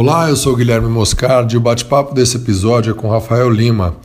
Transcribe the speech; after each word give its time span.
Olá, 0.00 0.28
eu 0.28 0.36
sou 0.36 0.54
Guilherme 0.54 0.88
Moscardi 0.88 1.56
e 1.56 1.58
o 1.58 1.60
bate-papo 1.60 2.14
desse 2.14 2.36
episódio 2.36 2.92
é 2.92 2.94
com 2.94 3.10
Rafael 3.10 3.50
Lima, 3.50 3.96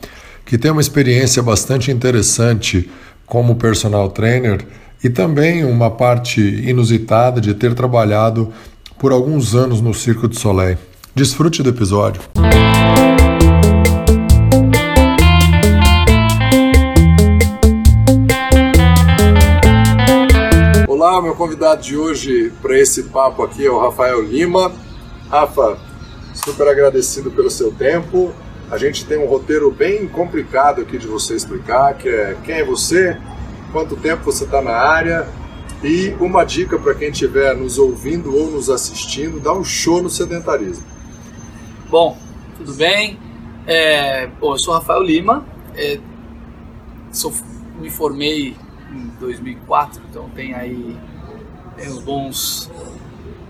que 0.44 0.58
tem 0.58 0.72
uma 0.72 0.80
experiência 0.80 1.40
bastante 1.40 1.92
interessante 1.92 2.90
como 3.24 3.54
personal 3.54 4.10
trainer 4.10 4.66
e 5.04 5.08
também 5.08 5.64
uma 5.64 5.92
parte 5.92 6.40
inusitada 6.40 7.40
de 7.40 7.54
ter 7.54 7.74
trabalhado 7.74 8.52
por 8.98 9.12
alguns 9.12 9.54
anos 9.54 9.80
no 9.80 9.94
Circo 9.94 10.26
de 10.26 10.36
Soleil. 10.36 10.76
Desfrute 11.14 11.62
do 11.62 11.68
episódio. 11.68 12.22
Olá, 20.88 21.22
meu 21.22 21.36
convidado 21.36 21.82
de 21.82 21.96
hoje 21.96 22.52
para 22.60 22.76
esse 22.76 23.04
papo 23.04 23.44
aqui 23.44 23.64
é 23.64 23.70
o 23.70 23.78
Rafael 23.78 24.20
Lima. 24.20 24.72
Rafa, 25.30 25.78
super 26.34 26.68
agradecido 26.68 27.30
pelo 27.30 27.50
seu 27.50 27.72
tempo. 27.72 28.34
A 28.70 28.78
gente 28.78 29.04
tem 29.04 29.18
um 29.18 29.26
roteiro 29.26 29.70
bem 29.70 30.06
complicado 30.08 30.80
aqui 30.82 30.98
de 30.98 31.06
você 31.06 31.34
explicar, 31.34 31.94
que 31.94 32.08
é 32.08 32.36
quem 32.44 32.56
é 32.56 32.64
você, 32.64 33.16
quanto 33.72 33.96
tempo 33.96 34.24
você 34.24 34.44
está 34.44 34.62
na 34.62 34.72
área 34.72 35.28
e 35.82 36.16
uma 36.18 36.44
dica 36.44 36.78
para 36.78 36.94
quem 36.94 37.10
estiver 37.10 37.54
nos 37.54 37.78
ouvindo 37.78 38.34
ou 38.34 38.50
nos 38.50 38.70
assistindo, 38.70 39.38
dá 39.38 39.52
um 39.52 39.62
show 39.62 40.02
no 40.02 40.08
sedentarismo. 40.08 40.84
Bom, 41.90 42.16
tudo 42.56 42.72
bem? 42.72 43.18
É, 43.66 44.26
bom, 44.40 44.54
eu 44.54 44.58
sou 44.58 44.72
Rafael 44.72 45.02
Lima, 45.02 45.44
é, 45.76 46.00
sou, 47.12 47.32
me 47.78 47.90
formei 47.90 48.56
em 48.90 49.08
2004, 49.20 50.02
então 50.08 50.28
tem 50.30 50.54
aí 50.54 50.96
uns 51.78 51.98
bons 51.98 52.70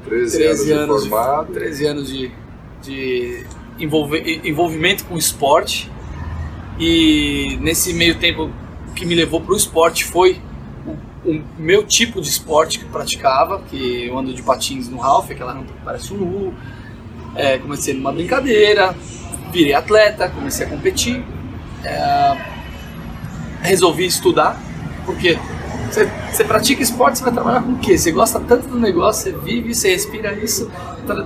13, 0.04 0.38
13 0.38 0.72
anos, 0.72 1.02
de 1.02 1.08
formado. 1.08 1.46
De, 1.46 1.52
13 1.60 1.86
anos 1.86 2.08
de, 2.08 2.30
de 2.83 3.47
envolve, 3.78 4.41
envolvimento 4.44 5.05
com 5.05 5.16
esporte. 5.16 5.91
E 6.78 7.56
nesse 7.61 7.92
meio 7.92 8.19
tempo, 8.19 8.50
que 8.94 9.05
me 9.06 9.14
levou 9.14 9.41
para 9.41 9.55
o 9.55 9.56
esporte 9.56 10.05
foi 10.05 10.41
o, 10.86 11.30
o, 11.30 11.44
meu 11.58 11.84
tipo 11.84 12.20
de 12.20 12.28
esporte 12.28 12.78
que 12.78 12.84
praticava, 12.86 13.61
que 13.70 14.06
eu 14.06 14.19
ando 14.19 14.33
de 14.33 14.42
patins 14.42 14.88
no 14.88 14.98
Ralph, 14.98 15.30
aquela 15.30 15.52
rampa 15.52 15.72
que 15.72 15.84
parece 15.84 16.12
um 16.12 16.16
nu. 16.16 16.55
É, 17.36 17.58
comecei 17.58 17.94
numa 17.94 18.12
brincadeira, 18.12 18.94
virei 19.52 19.74
atleta, 19.74 20.28
comecei 20.28 20.66
a 20.66 20.68
competir. 20.68 21.24
É, 21.84 22.55
resolvi 23.62 24.05
estudar, 24.05 24.61
porque 25.06 25.39
você, 25.95 26.11
você 26.31 26.45
pratica 26.45 26.83
esporte, 26.83 27.19
você 27.19 27.25
vai 27.25 27.33
trabalhar 27.33 27.62
com 27.62 27.73
o 27.73 27.78
quê? 27.78 27.97
Você 27.97 28.11
gosta 28.11 28.41
tanto 28.41 28.67
do 28.67 28.78
negócio, 28.78 29.23
você 29.23 29.39
vive, 29.39 29.73
você 29.73 29.91
respira 29.91 30.33
isso. 30.33 30.70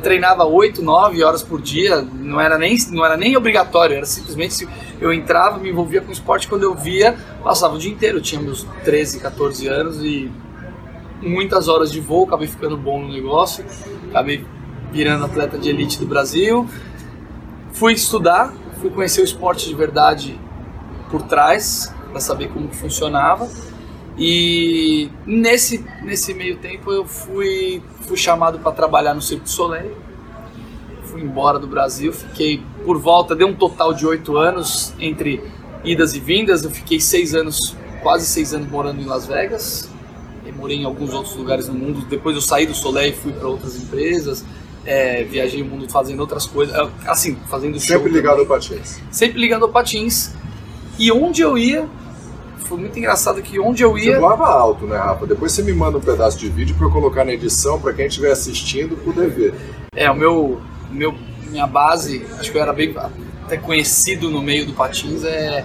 Treinava 0.02 0.44
8, 0.44 0.82
9 0.82 1.22
horas 1.22 1.42
por 1.42 1.60
dia, 1.60 2.02
não 2.02 2.38
era 2.40 2.58
nem, 2.58 2.76
não 2.90 3.04
era 3.04 3.16
nem 3.16 3.36
obrigatório, 3.36 3.96
era 3.96 4.04
simplesmente 4.04 4.68
eu 5.00 5.12
entrava, 5.12 5.58
me 5.58 5.70
envolvia 5.70 6.02
com 6.02 6.12
esporte, 6.12 6.46
quando 6.46 6.64
eu 6.64 6.74
via, 6.74 7.16
passava 7.42 7.76
o 7.76 7.78
dia 7.78 7.90
inteiro. 7.90 8.18
Eu 8.18 8.22
tinha 8.22 8.40
meus 8.40 8.66
13, 8.84 9.20
14 9.20 9.66
anos 9.68 10.02
e 10.02 10.30
muitas 11.22 11.66
horas 11.66 11.90
de 11.90 12.00
voo, 12.00 12.24
acabei 12.24 12.46
ficando 12.46 12.76
bom 12.76 13.00
no 13.00 13.12
negócio, 13.12 13.64
acabei 14.10 14.44
virando 14.92 15.24
atleta 15.24 15.56
de 15.56 15.70
elite 15.70 15.98
do 15.98 16.06
Brasil. 16.06 16.68
Fui 17.72 17.94
estudar, 17.94 18.52
fui 18.80 18.90
conhecer 18.90 19.22
o 19.22 19.24
esporte 19.24 19.66
de 19.66 19.74
verdade 19.74 20.38
por 21.10 21.22
trás, 21.22 21.94
para 22.10 22.20
saber 22.20 22.48
como 22.48 22.68
funcionava. 22.70 23.48
E 24.18 25.08
nesse, 25.24 25.84
nesse 26.02 26.34
meio 26.34 26.56
tempo 26.56 26.90
eu 26.92 27.04
fui, 27.04 27.80
fui 28.00 28.16
chamado 28.16 28.58
para 28.58 28.72
trabalhar 28.72 29.14
no 29.14 29.22
Circo 29.22 29.48
Soleil. 29.48 29.96
Fui 31.04 31.22
embora 31.22 31.58
do 31.58 31.66
Brasil, 31.66 32.12
fiquei 32.12 32.60
por 32.84 32.98
volta, 32.98 33.34
deu 33.34 33.46
um 33.46 33.54
total 33.54 33.94
de 33.94 34.04
oito 34.06 34.36
anos 34.36 34.92
entre 34.98 35.42
idas 35.84 36.14
e 36.14 36.20
vindas. 36.20 36.64
Eu 36.64 36.70
fiquei 36.70 37.00
seis 37.00 37.34
anos, 37.34 37.76
quase 38.02 38.26
seis 38.26 38.52
anos 38.52 38.68
morando 38.68 39.00
em 39.00 39.04
Las 39.04 39.26
Vegas. 39.26 39.88
Eu 40.44 40.52
morei 40.54 40.78
em 40.78 40.84
alguns 40.84 41.12
outros 41.14 41.36
lugares 41.36 41.68
no 41.68 41.74
mundo. 41.74 42.04
Depois 42.08 42.34
eu 42.34 42.42
saí 42.42 42.66
do 42.66 42.74
Soleil 42.74 43.10
e 43.10 43.16
fui 43.16 43.32
para 43.32 43.46
outras 43.46 43.76
empresas. 43.76 44.44
É, 44.84 45.22
viajei 45.24 45.62
o 45.62 45.64
mundo 45.66 45.88
fazendo 45.88 46.20
outras 46.20 46.46
coisas, 46.46 46.74
assim, 47.06 47.36
fazendo 47.48 47.78
Sempre 47.78 48.08
show 48.08 48.08
ligado 48.08 48.36
também. 48.38 48.46
ao 48.46 48.46
patins. 48.46 49.00
Sempre 49.10 49.40
ligado 49.40 49.62
ao 49.64 49.68
patins. 49.68 50.34
E 50.98 51.12
onde 51.12 51.42
eu 51.42 51.56
ia, 51.58 51.86
foi 52.68 52.78
muito 52.78 52.98
engraçado 52.98 53.40
que 53.40 53.58
onde 53.58 53.82
eu 53.82 53.96
ia. 53.96 54.14
Você 54.14 54.20
voava 54.20 54.46
alto, 54.46 54.86
né, 54.86 54.96
Rafa? 54.96 55.26
Depois 55.26 55.52
você 55.52 55.62
me 55.62 55.72
manda 55.72 55.96
um 55.96 56.00
pedaço 56.00 56.38
de 56.38 56.48
vídeo 56.50 56.76
para 56.76 56.86
eu 56.86 56.90
colocar 56.90 57.24
na 57.24 57.32
edição 57.32 57.80
para 57.80 57.94
quem 57.94 58.06
estiver 58.06 58.30
assistindo 58.30 58.94
poder 58.96 59.30
ver. 59.30 59.54
É, 59.96 60.10
o 60.10 60.14
meu, 60.14 60.60
meu, 60.90 61.14
minha 61.50 61.66
base, 61.66 62.24
acho 62.38 62.52
que 62.52 62.58
eu 62.58 62.62
era 62.62 62.72
bem 62.72 62.94
até 63.44 63.56
conhecido 63.56 64.30
no 64.30 64.42
meio 64.42 64.66
do 64.66 64.74
patins, 64.74 65.24
é, 65.24 65.64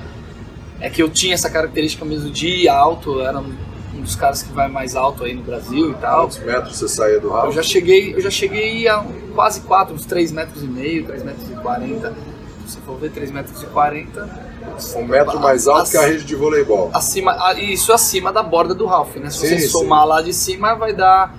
é 0.80 0.90
que 0.90 1.04
eu 1.04 1.10
tinha 1.10 1.34
essa 1.34 1.50
característica 1.50 2.06
mesmo 2.06 2.32
de 2.32 2.48
ir 2.48 2.70
alto, 2.70 3.20
era 3.20 3.38
um, 3.38 3.54
um 3.94 4.02
dos 4.02 4.16
caras 4.16 4.42
que 4.42 4.54
vai 4.54 4.70
mais 4.70 4.96
alto 4.96 5.26
aí 5.26 5.34
no 5.34 5.44
Brasil 5.44 5.92
e 5.92 5.94
tal. 5.96 6.22
Quantos 6.22 6.40
metros 6.40 6.78
você 6.78 6.88
saía 6.88 7.20
do 7.20 7.30
Rafa? 7.30 7.48
Eu 7.48 7.52
já 7.52 7.64
cheguei, 7.64 8.16
eu 8.16 8.22
já 8.22 8.30
cheguei 8.30 8.88
a 8.88 9.06
quase 9.36 9.60
4, 9.62 9.94
uns 9.94 10.06
3 10.06 10.32
metros 10.32 10.64
e 10.64 10.68
meio, 10.68 11.06
3 11.06 11.24
metros 11.24 11.50
e 11.50 11.54
40. 11.56 12.14
Se 12.66 12.78
for 12.80 12.98
ver 12.98 13.12
3 13.12 13.30
metros 13.32 13.62
e 13.62 13.66
40, 13.66 14.53
um 14.96 15.06
metro 15.06 15.40
mais 15.40 15.68
alto 15.68 15.90
que 15.92 15.98
a 15.98 16.06
rede 16.06 16.24
de 16.24 16.36
voleibol. 16.36 16.90
Acima, 16.94 17.36
isso 17.58 17.92
acima 17.94 18.32
da 18.32 18.42
borda 18.44 18.74
do 18.74 18.86
Ralph, 18.86 19.16
né? 19.18 19.30
Se 19.30 19.48
Sim, 19.48 19.60
você 19.60 19.68
somar 19.68 20.06
lá 20.06 20.22
de 20.22 20.34
cima, 20.34 20.74
vai 20.76 20.94
dar 20.94 21.36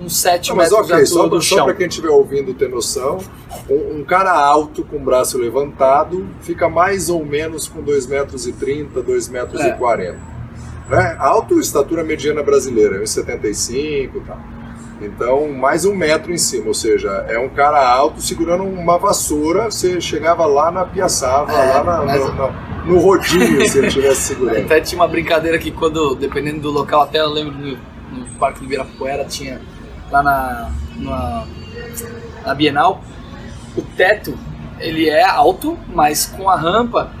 uns 0.00 0.16
7 0.16 0.50
Não, 0.50 0.56
mas 0.56 0.70
metros 0.70 0.86
de 0.86 0.92
ok, 0.92 1.04
altura 1.04 1.22
só, 1.22 1.28
do 1.28 1.42
só 1.42 1.56
chão. 1.56 1.64
para 1.64 1.74
quem 1.74 1.86
estiver 1.88 2.10
ouvindo 2.10 2.54
ter 2.54 2.68
noção, 2.68 3.18
um, 3.68 3.98
um 4.00 4.04
cara 4.04 4.32
alto 4.32 4.84
com 4.84 4.96
o 4.96 5.00
braço 5.00 5.36
levantado 5.38 6.28
fica 6.40 6.68
mais 6.68 7.08
ou 7.08 7.24
menos 7.24 7.66
com 7.66 7.82
2 7.82 8.06
metros 8.06 8.46
e 8.46 8.52
30, 8.52 9.02
2 9.02 9.28
metros 9.28 9.60
É. 9.60 9.70
e 9.70 9.72
40. 9.74 10.18
Né? 10.88 11.16
Alto, 11.18 11.58
estatura 11.60 12.02
mediana 12.04 12.42
brasileira, 12.42 12.98
1,75 13.02 13.72
e 14.16 14.20
tal. 14.26 14.38
Então, 15.00 15.48
mais 15.52 15.84
um 15.84 15.94
metro 15.94 16.32
em 16.32 16.38
cima, 16.38 16.66
ou 16.66 16.74
seja, 16.74 17.08
é 17.28 17.38
um 17.38 17.48
cara 17.48 17.78
alto 17.88 18.20
segurando 18.20 18.64
uma 18.64 18.98
vassoura, 18.98 19.66
você 19.70 20.00
chegava 20.00 20.44
lá 20.44 20.72
na 20.72 20.84
piaçava, 20.84 21.52
É, 21.52 21.74
lá 21.74 21.84
na- 21.84 22.04
mas- 22.04 22.20
no, 22.20 22.34
no- 22.34 22.68
no 22.94 22.98
rodinho, 22.98 23.68
se 23.68 23.78
ele 23.78 23.86
estivesse 23.86 24.20
segurando. 24.34 24.58
Até 24.64 24.80
tinha 24.80 25.00
uma 25.00 25.06
brincadeira 25.06 25.56
que 25.58 25.70
quando, 25.70 26.16
dependendo 26.16 26.60
do 26.60 26.70
local, 26.70 27.02
até 27.02 27.20
eu 27.20 27.28
lembro 27.28 27.54
no, 27.56 27.78
no 28.18 28.26
Parque 28.40 28.58
do 28.58 28.64
Ibirapuera, 28.64 29.24
tinha 29.24 29.60
lá 30.10 30.20
na, 30.22 30.70
na, 30.96 31.46
na 32.44 32.54
Bienal, 32.54 33.00
o 33.76 33.82
teto, 33.82 34.36
ele 34.80 35.08
é 35.08 35.22
alto, 35.24 35.78
mas 35.94 36.26
com 36.26 36.50
a 36.50 36.56
rampa 36.56 37.12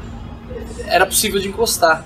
era 0.86 1.06
possível 1.06 1.40
de 1.40 1.46
encostar. 1.48 2.04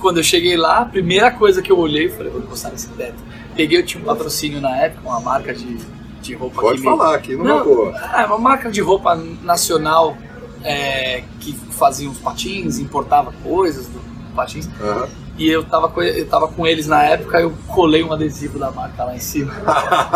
Quando 0.00 0.16
eu 0.16 0.24
cheguei 0.24 0.56
lá, 0.56 0.78
a 0.78 0.84
primeira 0.86 1.30
coisa 1.30 1.62
que 1.62 1.70
eu 1.70 1.78
olhei, 1.78 2.08
falei, 2.08 2.32
vou 2.32 2.40
encostar 2.40 2.72
nesse 2.72 2.88
teto. 2.88 3.22
Peguei, 3.56 3.78
eu 3.78 3.86
tinha 3.86 4.02
um 4.02 4.06
patrocínio 4.06 4.60
na 4.60 4.76
época, 4.76 5.08
uma 5.08 5.20
marca 5.20 5.52
de, 5.52 5.78
de 6.22 6.34
roupa 6.34 6.60
Pode 6.60 6.78
me- 6.78 6.84
falar 6.84 7.14
aqui, 7.14 7.36
não, 7.36 7.44
Não, 7.44 7.96
é 7.96 8.26
uma 8.26 8.38
marca 8.38 8.70
de 8.70 8.80
roupa 8.80 9.14
nacional 9.42 10.16
é, 10.62 11.22
que 11.40 11.52
fazia 11.70 12.08
uns 12.08 12.18
patins, 12.18 12.78
importava 12.78 13.32
coisas 13.42 13.86
do 13.86 14.00
patins. 14.34 14.68
Aham. 14.80 15.08
E 15.38 15.48
eu 15.48 15.64
tava, 15.64 15.88
com, 15.88 16.02
eu 16.02 16.26
tava 16.26 16.48
com 16.48 16.66
eles 16.66 16.86
na 16.86 17.02
época, 17.02 17.40
eu 17.40 17.54
colei 17.68 18.02
um 18.02 18.12
adesivo 18.12 18.58
da 18.58 18.70
marca 18.70 19.04
lá 19.04 19.16
em 19.16 19.20
cima. 19.20 19.50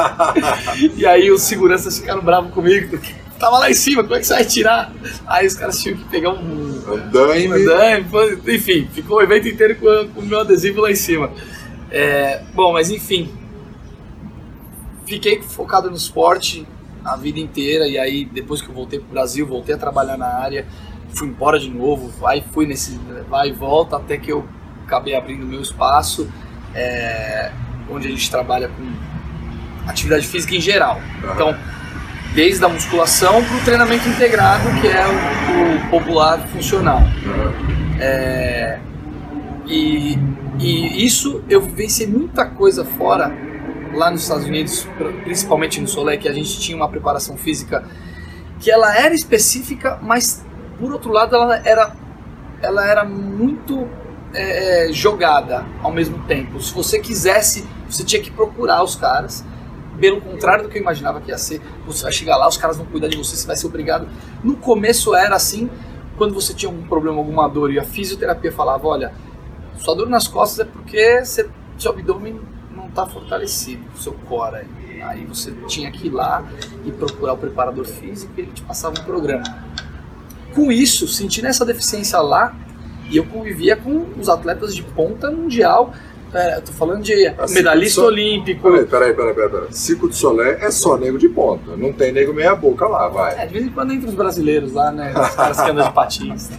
e 0.97 1.07
aí 1.07 1.31
os 1.31 1.43
seguranças 1.43 1.99
ficaram 1.99 2.21
bravos 2.21 2.53
comigo, 2.53 2.91
porque 2.91 3.15
tava 3.39 3.59
lá 3.59 3.71
em 3.71 3.75
cima, 3.75 4.03
como 4.03 4.15
é 4.17 4.21
que 4.21 4.27
você 4.27 4.35
vai 4.35 4.45
tirar? 4.45 4.93
Aí 5.27 5.47
os 5.47 5.55
caras 5.55 5.81
tinham 5.81 5.97
que 5.97 6.05
pegar 6.05 6.31
um. 6.31 6.83
Andaime. 6.87 7.49
um 7.49 7.53
andaime, 7.55 8.07
enfim, 8.49 8.87
ficou 8.93 9.17
o 9.17 9.23
evento 9.23 9.49
inteiro 9.49 9.77
com 9.77 10.21
o 10.21 10.23
meu 10.23 10.41
adesivo 10.41 10.83
lá 10.83 10.91
em 10.91 10.97
cima. 10.97 11.31
É, 11.91 12.43
bom, 12.55 12.73
mas 12.73 12.91
enfim. 12.91 13.33
Fiquei 15.07 15.43
focado 15.43 15.91
no 15.91 15.97
esporte 15.97 16.67
a 17.05 17.17
vida 17.17 17.39
inteira 17.39 17.87
e 17.87 17.99
aí 17.99 18.25
depois 18.25 18.63
que 18.63 18.69
eu 18.69 18.75
voltei 18.75 18.99
pro 18.99 19.09
Brasil, 19.09 19.47
voltei 19.47 19.75
a 19.75 19.79
trabalhar 19.79 20.17
na 20.17 20.27
área, 20.27 20.67
fui 21.15 21.29
embora 21.29 21.59
de 21.59 21.69
novo, 21.69 22.09
vai 22.19 22.43
fui 22.53 22.67
nesse 22.67 22.99
vai 23.29 23.51
e 23.51 23.53
volta 23.53 23.97
até 23.97 24.17
que 24.17 24.33
eu 24.33 24.47
acabei 24.87 25.15
abrindo 25.15 25.47
meu 25.47 25.61
espaço, 25.61 26.29
é, 26.75 27.53
onde 27.91 28.09
a 28.09 28.11
gente 28.11 28.31
trabalha 28.31 28.69
com 28.69 29.91
atividade 29.91 30.27
física 30.27 30.55
em 30.55 30.61
geral. 30.61 30.99
Então, 31.35 31.55
desde 32.35 32.65
a 32.65 32.69
musculação 32.69 33.45
para 33.45 33.57
o 33.57 33.61
treinamento 33.61 34.09
integrado, 34.09 34.65
que 34.81 34.89
é 34.89 35.07
o, 35.07 35.87
o 35.87 35.91
popular 35.91 36.41
funcional. 36.49 37.03
É, 38.01 38.79
e, 39.67 40.19
e 40.59 41.05
isso 41.05 41.43
eu 41.49 41.61
vivenciei 41.61 42.07
muita 42.07 42.47
coisa 42.47 42.85
fora, 42.85 43.33
lá 43.93 44.11
nos 44.11 44.23
Estados 44.23 44.47
Unidos, 44.47 44.87
principalmente 45.23 45.81
no 45.81 45.89
Soleil, 45.89 46.21
que 46.21 46.29
a 46.29 46.33
gente 46.33 46.59
tinha 46.61 46.77
uma 46.77 46.89
preparação 46.89 47.37
física 47.37 47.85
que 48.61 48.71
ela 48.71 48.97
era 48.97 49.15
específica, 49.15 49.99
mas 50.03 50.45
por 50.79 50.93
outro 50.93 51.13
lado 51.13 51.35
ela 51.35 51.57
era, 51.65 51.97
ela 52.63 52.87
era 52.87 53.05
muito 53.05 53.87
é, 54.33 54.89
jogada 54.91 55.65
ao 55.83 55.93
mesmo 55.93 56.19
tempo. 56.27 56.61
Se 56.61 56.73
você 56.73 56.99
quisesse, 56.99 57.67
você 57.89 58.03
tinha 58.05 58.23
que 58.23 58.31
procurar 58.31 58.83
os 58.83 58.97
caras. 58.97 59.45
pelo 59.99 60.21
contrário 60.21 60.65
do 60.65 60.69
que 60.69 60.79
eu 60.79 60.83
imaginava 60.83 61.21
que 61.21 61.31
ia 61.31 61.39
ser. 61.39 61.61
Você 61.87 62.03
vai 62.03 62.13
chegar 62.13 62.37
lá, 62.37 62.49
os 62.49 62.57
caras 62.57 62.77
vão 62.77 62.87
cuidar 62.87 63.09
de 63.09 63.17
você, 63.17 63.37
você 63.37 63.47
vai 63.47 63.57
ser 63.57 63.67
obrigado. 63.67 64.09
No 64.43 64.57
começo 64.57 65.15
era 65.15 65.37
assim, 65.37 65.71
quando 66.17 66.35
você 66.35 66.53
tinha 66.55 66.71
algum 66.71 66.87
problema, 66.87 67.19
alguma 67.19 67.49
dor 67.49 67.73
e 67.73 67.79
a 67.79 67.85
fisioterapia 67.85 68.53
falava, 68.53 68.87
olha, 68.87 69.13
sua 69.79 69.95
dor 69.95 70.09
nas 70.09 70.29
costas 70.29 70.67
é 70.67 70.71
porque 70.71 71.25
você, 71.25 71.49
seu 71.79 71.93
abdômen 71.93 72.41
não 72.75 72.87
está 72.87 73.07
fortalecido, 73.07 73.83
seu 73.99 74.13
core. 74.13 74.57
Aí. 74.57 75.03
aí 75.03 75.25
você 75.25 75.53
tinha 75.67 75.91
que 75.91 76.07
ir 76.07 76.11
lá 76.11 76.45
e 76.85 76.93
procurar 76.93 77.35
o 77.35 77.37
preparador 77.37 77.85
físico 77.85 78.33
e 78.37 78.43
ele 78.43 78.53
te 78.53 78.63
passava 78.63 79.01
um 79.01 79.05
programa. 79.05 79.45
Com 80.55 80.71
isso, 80.71 81.09
sentindo 81.09 81.49
essa 81.49 81.65
deficiência 81.65 82.21
lá, 82.21 82.55
e 83.11 83.17
eu 83.17 83.25
convivia 83.25 83.77
com 83.77 84.07
os 84.19 84.29
atletas 84.29 84.75
de 84.75 84.83
ponta 84.83 85.31
mundial, 85.31 85.93
é, 86.35 86.61
tô 86.61 86.73
falando 86.73 87.03
de 87.03 87.29
a 87.29 87.47
medalhista 87.49 88.01
so... 88.01 88.07
olímpico. 88.07 88.63
Peraí, 88.63 88.87
peraí, 88.87 89.15
peraí, 89.15 89.35
peraí, 89.35 89.51
peraí. 89.51 89.67
Cico 89.71 90.09
de 90.09 90.17
Solé 90.17 90.59
é 90.61 90.71
só 90.71 90.97
nego 90.97 91.17
de 91.17 91.29
ponta. 91.29 91.77
Não 91.77 91.93
tem 91.93 92.11
nego 92.11 92.35
meia 92.35 92.57
boca 92.57 92.89
lá, 92.89 93.09
vai. 93.09 93.41
É, 93.41 93.47
de 93.47 93.53
vez 93.53 93.67
em 93.67 93.69
quando 93.69 93.93
entra 93.93 94.09
os 94.09 94.15
brasileiros 94.17 94.73
lá, 94.73 94.91
né? 94.91 95.15
Os 95.17 95.35
caras 95.37 95.61
que 95.61 95.71
andam 95.71 95.87
de 95.87 95.93
patins. 95.93 96.51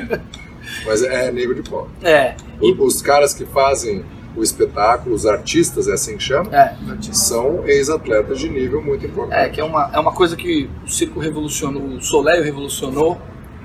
Mas 0.84 1.02
é, 1.02 1.28
é 1.28 1.32
nego 1.32 1.54
de 1.54 1.62
ponta. 1.62 1.88
É. 2.02 2.36
E... 2.60 2.72
Os 2.72 3.02
caras 3.02 3.34
que 3.34 3.44
fazem 3.44 4.04
o 4.36 4.42
espetáculo, 4.42 5.14
os 5.14 5.24
artistas, 5.24 5.88
é 5.88 5.92
assim 5.92 6.16
que 6.16 6.22
chama? 6.22 6.54
É, 6.54 6.76
são 7.12 7.66
ex-atletas 7.66 8.38
de 8.38 8.48
nível 8.50 8.82
muito 8.82 9.06
importante. 9.06 9.38
É, 9.38 9.48
que 9.48 9.60
é 9.60 9.64
uma, 9.64 9.90
é 9.92 9.98
uma 9.98 10.12
coisa 10.12 10.36
que 10.36 10.68
o 10.84 10.88
circo 10.88 11.18
revolucionou, 11.20 11.82
o 11.82 12.02
Soleil 12.02 12.42
revolucionou 12.42 13.18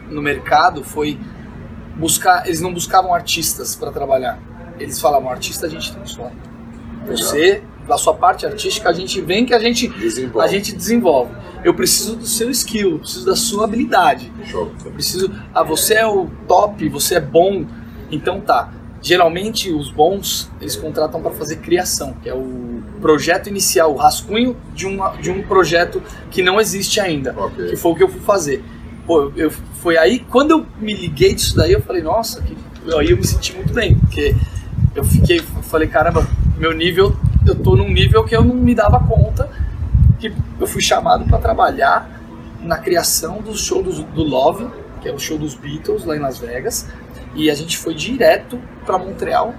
no 0.10 0.22
mercado, 0.22 0.82
foi 0.82 1.20
buscar, 1.98 2.46
eles 2.46 2.62
não 2.62 2.74
buscavam 2.74 3.14
artistas 3.14 3.76
para 3.76 3.92
trabalhar 3.92 4.40
eles 4.82 5.00
falavam, 5.00 5.30
artista 5.30 5.68
a 5.68 5.70
gente 5.70 5.94
transforma. 5.94 6.36
Você, 7.08 7.64
da 7.88 7.98
sua 7.98 8.14
parte 8.14 8.46
artística, 8.46 8.90
a 8.90 8.94
gente 8.94 9.22
vem 9.22 9.46
que 9.46 9.54
a 9.54 9.60
gente 9.60 9.88
desenvolve. 9.88 10.48
a 10.48 10.52
gente 10.52 10.76
desenvolve. 10.76 11.34
Eu 11.64 11.74
preciso 11.74 12.16
do 12.16 12.26
seu 12.26 12.50
skill, 12.50 12.92
eu 12.92 13.00
preciso 13.00 13.26
da 13.26 13.36
sua 13.36 13.66
habilidade. 13.66 14.32
Show. 14.46 14.72
Eu 14.84 14.92
preciso, 14.92 15.32
ah, 15.54 15.64
você 15.64 15.96
é 15.96 16.06
o 16.06 16.28
top, 16.48 16.88
você 16.90 17.16
é 17.16 17.20
bom, 17.20 17.66
então 18.10 18.42
tá. 18.42 18.72
Geralmente 19.01 19.71
os 19.71 19.89
bons, 19.89 20.50
eles 20.62 20.75
contratam 20.75 21.21
para 21.21 21.31
fazer 21.31 21.57
criação, 21.57 22.13
que 22.21 22.30
é 22.30 22.33
o 22.33 22.83
projeto 23.01 23.48
inicial, 23.48 23.94
o 23.94 23.95
rascunho 23.95 24.56
de, 24.75 24.86
uma, 24.86 25.15
de 25.18 25.31
um 25.31 25.42
projeto 25.42 26.01
que 26.30 26.44
não 26.44 26.62
existe 26.62 27.00
ainda, 27.00 27.36
okay. 27.38 27.69
que 27.69 27.75
foi 27.75 27.92
o 27.92 27.95
que 27.95 28.03
eu 28.03 28.09
fui 28.09 28.21
fazer. 28.21 28.63
Pô, 29.07 29.31
eu, 29.36 29.50
foi 29.50 29.98
aí, 29.98 30.19
quando 30.19 30.51
eu 30.51 30.65
me 30.80 30.94
liguei 30.94 31.33
disso 31.33 31.56
daí, 31.56 31.74
eu 31.74 31.81
falei, 31.81 32.03
nossa, 32.03 32.42
que, 32.44 32.56
aí 32.95 33.09
eu 33.09 33.18
me 33.18 33.25
senti 33.25 33.56
muito 33.56 33.74
bem, 33.74 33.98
porque 33.98 34.36
eu 34.94 35.04
fiquei, 35.04 35.39
falei, 35.39 35.88
caramba, 35.88 36.27
meu 36.57 36.71
nível, 36.71 37.15
eu 37.45 37.56
tô 37.56 37.75
num 37.75 37.89
nível 37.89 38.24
que 38.24 38.36
eu 38.36 38.44
não 38.44 38.54
me 38.54 38.75
dava 38.75 39.00
conta 39.00 39.50
que 40.19 40.31
eu 40.59 40.68
fui 40.68 40.81
chamado 40.81 41.25
para 41.25 41.39
trabalhar 41.39 42.21
na 42.62 42.77
criação 42.77 43.42
do 43.42 43.57
show 43.57 43.81
do, 43.81 43.92
do 44.04 44.24
Love, 44.24 44.68
que 45.01 45.09
é 45.09 45.12
o 45.12 45.18
show 45.18 45.38
dos 45.38 45.56
Beatles 45.56 46.06
lá 46.06 46.15
em 46.15 46.19
Las 46.19 46.38
Vegas, 46.38 46.88
e 47.36 47.50
a 47.50 47.56
gente 47.56 47.78
foi 47.78 47.94
direto 47.94 48.60
para 48.86 48.98
Montreal. 48.98 49.54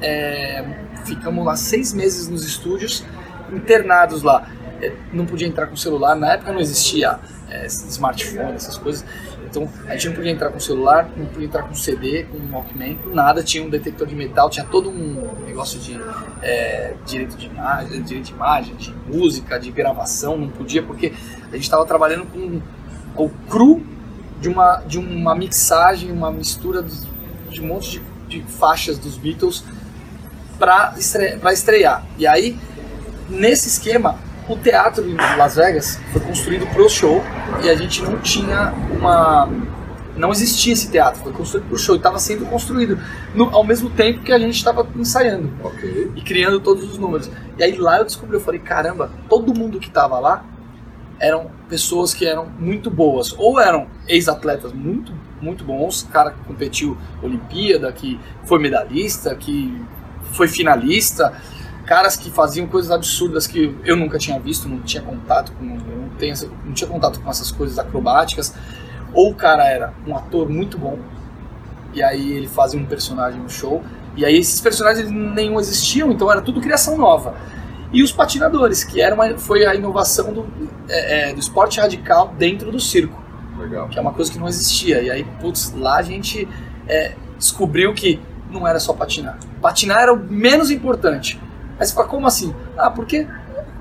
É, 0.00 0.64
ficamos 1.04 1.44
lá 1.44 1.56
seis 1.56 1.92
meses 1.92 2.28
nos 2.28 2.44
estúdios, 2.44 3.04
internados 3.52 4.22
lá. 4.22 4.48
É, 4.80 4.92
não 5.12 5.24
podia 5.24 5.46
entrar 5.46 5.66
com 5.66 5.76
celular, 5.76 6.14
na 6.14 6.34
época 6.34 6.52
não 6.52 6.60
existia 6.60 7.18
é, 7.48 7.66
smartphone, 7.66 8.52
essas 8.52 8.76
coisas. 8.76 9.04
Então 9.48 9.70
a 9.86 9.92
gente 9.92 10.08
não 10.08 10.14
podia 10.14 10.30
entrar 10.30 10.50
com 10.50 10.60
celular, 10.60 11.08
não 11.16 11.26
podia 11.26 11.46
entrar 11.46 11.62
com 11.62 11.74
CD, 11.74 12.24
com 12.24 12.38
Walkman, 12.52 12.96
com 12.96 13.10
nada. 13.10 13.42
Tinha 13.42 13.64
um 13.64 13.70
detector 13.70 14.06
de 14.06 14.14
metal, 14.14 14.50
tinha 14.50 14.66
todo 14.66 14.90
um 14.90 15.44
negócio 15.46 15.78
de 15.78 15.98
é, 16.42 16.94
direito 17.06 17.36
de 17.36 17.46
imagem, 17.46 18.02
direito 18.02 18.26
de 18.26 18.32
imagem, 18.32 18.74
de 18.74 18.94
música, 19.06 19.58
de 19.58 19.70
gravação. 19.70 20.36
Não 20.36 20.48
podia 20.48 20.82
porque 20.82 21.12
a 21.48 21.54
gente 21.54 21.62
estava 21.62 21.86
trabalhando 21.86 22.26
com 22.26 22.60
o 23.24 23.30
cru 23.48 23.82
de 24.46 24.48
uma, 24.48 24.76
de 24.86 24.98
uma 24.98 25.34
mixagem, 25.34 26.12
uma 26.12 26.30
mistura 26.30 26.84
de 27.50 27.60
um 27.60 27.66
monte 27.66 28.00
de, 28.28 28.40
de 28.40 28.52
faixas 28.52 28.96
dos 28.96 29.18
Beatles 29.18 29.64
para 30.56 30.94
estre 30.96 31.40
estrear. 31.52 32.06
E 32.16 32.26
aí, 32.26 32.56
nesse 33.28 33.66
esquema, 33.66 34.16
o 34.48 34.56
teatro 34.56 35.04
em 35.04 35.16
Las 35.36 35.56
Vegas 35.56 35.98
foi 36.12 36.20
construído 36.20 36.64
para 36.68 36.80
o 36.80 36.88
show 36.88 37.24
e 37.64 37.68
a 37.68 37.74
gente 37.74 38.02
não 38.02 38.18
tinha 38.18 38.72
uma 38.96 39.48
não 40.16 40.30
existia 40.30 40.72
esse 40.72 40.90
teatro, 40.90 41.22
foi 41.22 41.32
construído 41.32 41.66
para 41.66 41.74
o 41.74 41.78
show 41.78 41.94
e 41.94 41.98
estava 41.98 42.18
sendo 42.18 42.46
construído 42.46 42.98
no, 43.34 43.54
ao 43.54 43.62
mesmo 43.62 43.90
tempo 43.90 44.22
que 44.22 44.32
a 44.32 44.38
gente 44.38 44.54
estava 44.54 44.86
ensaiando 44.96 45.52
okay. 45.62 46.10
e 46.16 46.22
criando 46.22 46.58
todos 46.58 46.90
os 46.90 46.96
números. 46.96 47.28
E 47.58 47.62
aí 47.62 47.76
lá 47.76 47.98
eu 47.98 48.04
descobri, 48.04 48.36
eu 48.36 48.40
falei, 48.40 48.60
caramba, 48.60 49.10
todo 49.28 49.52
mundo 49.52 49.78
que 49.78 49.88
estava 49.88 50.18
lá 50.18 50.42
eram 51.18 51.50
pessoas 51.68 52.12
que 52.12 52.26
eram 52.26 52.46
muito 52.58 52.90
boas, 52.90 53.34
ou 53.38 53.58
eram 53.58 53.86
ex-atletas 54.06 54.72
muito, 54.72 55.12
muito 55.40 55.64
bons, 55.64 56.02
cara 56.10 56.30
que 56.30 56.40
competiu 56.44 56.96
Olimpíada, 57.22 57.90
que 57.92 58.20
foi 58.44 58.58
medalhista, 58.58 59.34
que 59.34 59.80
foi 60.32 60.48
finalista, 60.48 61.32
caras 61.86 62.16
que 62.16 62.30
faziam 62.30 62.66
coisas 62.66 62.90
absurdas 62.90 63.46
que 63.46 63.74
eu 63.84 63.96
nunca 63.96 64.18
tinha 64.18 64.38
visto, 64.38 64.68
não 64.68 64.80
tinha 64.80 65.02
contato 65.02 65.52
com, 65.52 65.64
não, 65.64 66.08
tenho, 66.18 66.34
não 66.64 66.72
tinha 66.72 66.88
contato 66.88 67.20
com 67.20 67.30
essas 67.30 67.50
coisas 67.50 67.78
acrobáticas. 67.78 68.52
Ou 69.14 69.30
o 69.30 69.34
cara 69.34 69.64
era 69.64 69.94
um 70.06 70.14
ator 70.14 70.48
muito 70.48 70.76
bom, 70.76 70.98
e 71.94 72.02
aí 72.02 72.32
ele 72.32 72.48
fazia 72.48 72.78
um 72.78 72.84
personagem 72.84 73.40
no 73.40 73.48
show, 73.48 73.82
e 74.16 74.24
aí 74.24 74.36
esses 74.36 74.60
personagens 74.60 75.10
nenhum 75.10 75.58
existiam, 75.58 76.10
então 76.10 76.30
era 76.30 76.42
tudo 76.42 76.60
criação 76.60 76.98
nova. 76.98 77.34
E 77.96 78.02
os 78.02 78.12
patinadores, 78.12 78.84
que 78.84 79.00
era 79.00 79.14
uma, 79.14 79.38
foi 79.38 79.64
a 79.64 79.74
inovação 79.74 80.30
do, 80.30 80.46
é, 80.86 81.30
é, 81.30 81.32
do 81.32 81.40
esporte 81.40 81.80
radical 81.80 82.34
dentro 82.36 82.70
do 82.70 82.78
circo. 82.78 83.18
Legal. 83.58 83.88
Que 83.88 83.98
é 83.98 84.02
uma 84.02 84.12
coisa 84.12 84.30
que 84.30 84.38
não 84.38 84.46
existia. 84.46 85.00
E 85.00 85.10
aí, 85.10 85.24
putz, 85.40 85.72
lá 85.72 85.96
a 85.96 86.02
gente 86.02 86.46
é, 86.86 87.14
descobriu 87.38 87.94
que 87.94 88.20
não 88.50 88.68
era 88.68 88.78
só 88.78 88.92
patinar. 88.92 89.38
Patinar 89.62 90.02
era 90.02 90.12
o 90.12 90.18
menos 90.18 90.70
importante. 90.70 91.40
Aí 91.80 91.86
você 91.86 91.94
fala, 91.94 92.06
como 92.06 92.26
assim? 92.26 92.54
Ah, 92.76 92.90
porque 92.90 93.26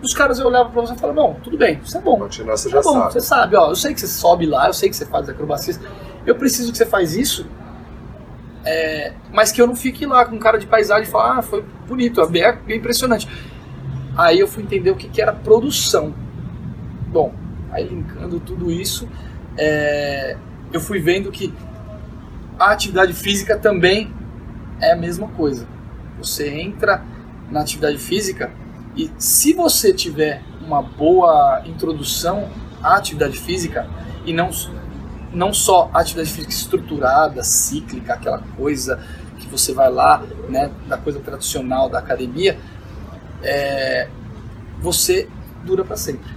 os 0.02 0.14
caras 0.14 0.40
olhavam 0.40 0.72
pra 0.72 0.80
você 0.80 0.94
e 0.94 0.98
falavam, 0.98 1.22
não, 1.22 1.34
tudo 1.42 1.58
bem, 1.58 1.82
você 1.84 1.98
é 1.98 2.02
bom. 2.02 2.18
Continuar, 2.18 2.56
você 2.56 2.70
já 2.70 2.82
bom, 2.82 2.94
sabe. 2.94 3.12
Você 3.12 3.20
sabe, 3.20 3.58
ó, 3.58 3.68
eu 3.68 3.76
sei 3.76 3.94
que 3.94 4.00
você 4.00 4.08
sobe 4.08 4.46
lá, 4.46 4.68
eu 4.68 4.74
sei 4.74 4.88
que 4.88 4.96
você 4.96 5.06
faz 5.06 5.28
acrobacias, 5.28 5.78
eu 6.26 6.36
preciso 6.36 6.72
que 6.72 6.78
você 6.78 6.86
faz 6.86 7.18
isso, 7.18 7.46
é, 8.64 9.12
mas 9.34 9.52
que 9.52 9.62
eu 9.62 9.68
não 9.68 9.76
fique 9.76 10.06
lá 10.06 10.24
com 10.24 10.40
cara 10.40 10.58
de 10.58 10.68
paisagem 10.68 11.04
e 11.04 11.12
falar, 11.12 11.40
ah, 11.40 11.42
foi 11.42 11.66
bonito, 11.86 12.22
é 12.22 12.28
bem, 12.28 12.44
é 12.44 12.54
bem 12.54 12.78
impressionante. 12.78 13.28
Aí 14.18 14.40
eu 14.40 14.48
fui 14.48 14.64
entender 14.64 14.92
o 14.92 14.96
que, 14.96 15.10
que 15.10 15.22
era 15.22 15.34
produção. 15.34 16.14
Bom, 17.08 17.34
aí 17.72 17.88
linkando 17.88 18.40
tudo 18.40 18.72
isso, 18.72 19.08
é, 19.58 20.38
eu 20.72 20.80
fui 20.80 21.00
vendo 21.00 21.32
que 21.32 21.54
a 22.58 22.72
atividade 22.72 23.14
física 23.14 23.58
também 23.58 24.14
é 24.80 24.94
a 24.94 24.96
mesma 24.96 25.28
coisa. 25.28 25.68
Você 26.18 26.50
entra 26.50 27.04
na 27.52 27.62
atividade 27.62 27.98
física 27.98 28.52
e 28.96 29.12
se 29.18 29.54
você 29.54 29.94
tiver 29.94 30.42
uma 30.66 30.82
boa 30.82 31.62
introdução 31.66 32.50
à 32.82 32.96
atividade 32.96 33.38
física 33.38 33.88
e 34.26 34.34
não 34.34 34.50
não 35.34 35.54
só 35.54 35.90
a 35.94 36.00
atividade 36.00 36.32
física 36.32 36.54
estruturada, 36.54 37.44
cíclica, 37.44 38.14
aquela 38.14 38.40
coisa 38.56 39.04
que 39.38 39.48
você 39.48 39.74
vai 39.74 39.92
lá, 39.92 40.24
né, 40.48 40.72
da 40.88 40.98
coisa 40.98 41.20
tradicional 41.20 41.90
da 41.90 42.00
academia, 42.00 42.58
é, 43.44 44.08
você 44.82 45.28
dura 45.64 45.84
para 45.84 45.98
sempre. 45.98 46.30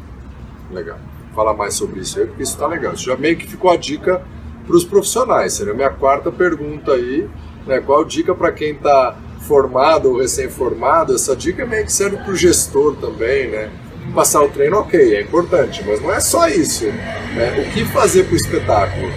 Legal. 0.71 0.99
Fala 1.35 1.55
mais 1.55 1.75
sobre 1.75 2.00
isso 2.00 2.19
aí, 2.19 2.26
porque 2.26 2.43
isso 2.43 2.57
tá 2.57 2.67
legal. 2.67 2.95
Isso 2.95 3.05
já 3.05 3.17
meio 3.17 3.37
que 3.37 3.47
ficou 3.47 3.71
a 3.71 3.76
dica 3.76 4.23
para 4.67 4.76
os 4.76 4.85
profissionais. 4.85 5.55
Seria 5.55 5.73
a 5.73 5.76
minha 5.76 5.90
quarta 5.90 6.31
pergunta 6.31 6.93
aí, 6.93 7.28
né? 7.67 7.81
Qual 7.81 8.05
dica 8.05 8.35
para 8.35 8.52
quem 8.52 8.73
está 8.73 9.17
formado 9.49 10.11
ou 10.11 10.21
recém-formado, 10.21 11.14
essa 11.14 11.35
dica 11.35 11.64
meio 11.64 11.85
que 11.87 11.93
serve 11.93 12.19
para 12.19 12.31
o 12.31 12.37
gestor 12.37 12.95
também, 12.97 13.49
né? 13.49 13.71
Passar 14.14 14.43
o 14.43 14.49
treino, 14.49 14.78
ok, 14.78 15.17
é 15.17 15.23
importante, 15.23 15.83
mas 15.87 16.02
não 16.02 16.12
é 16.12 16.21
só 16.21 16.49
isso. 16.49 16.85
Né? 16.87 17.67
O 17.67 17.73
que 17.73 17.85
fazer 17.87 18.25
para 18.25 18.35
o 18.35 18.37
espetáculo? 18.37 19.09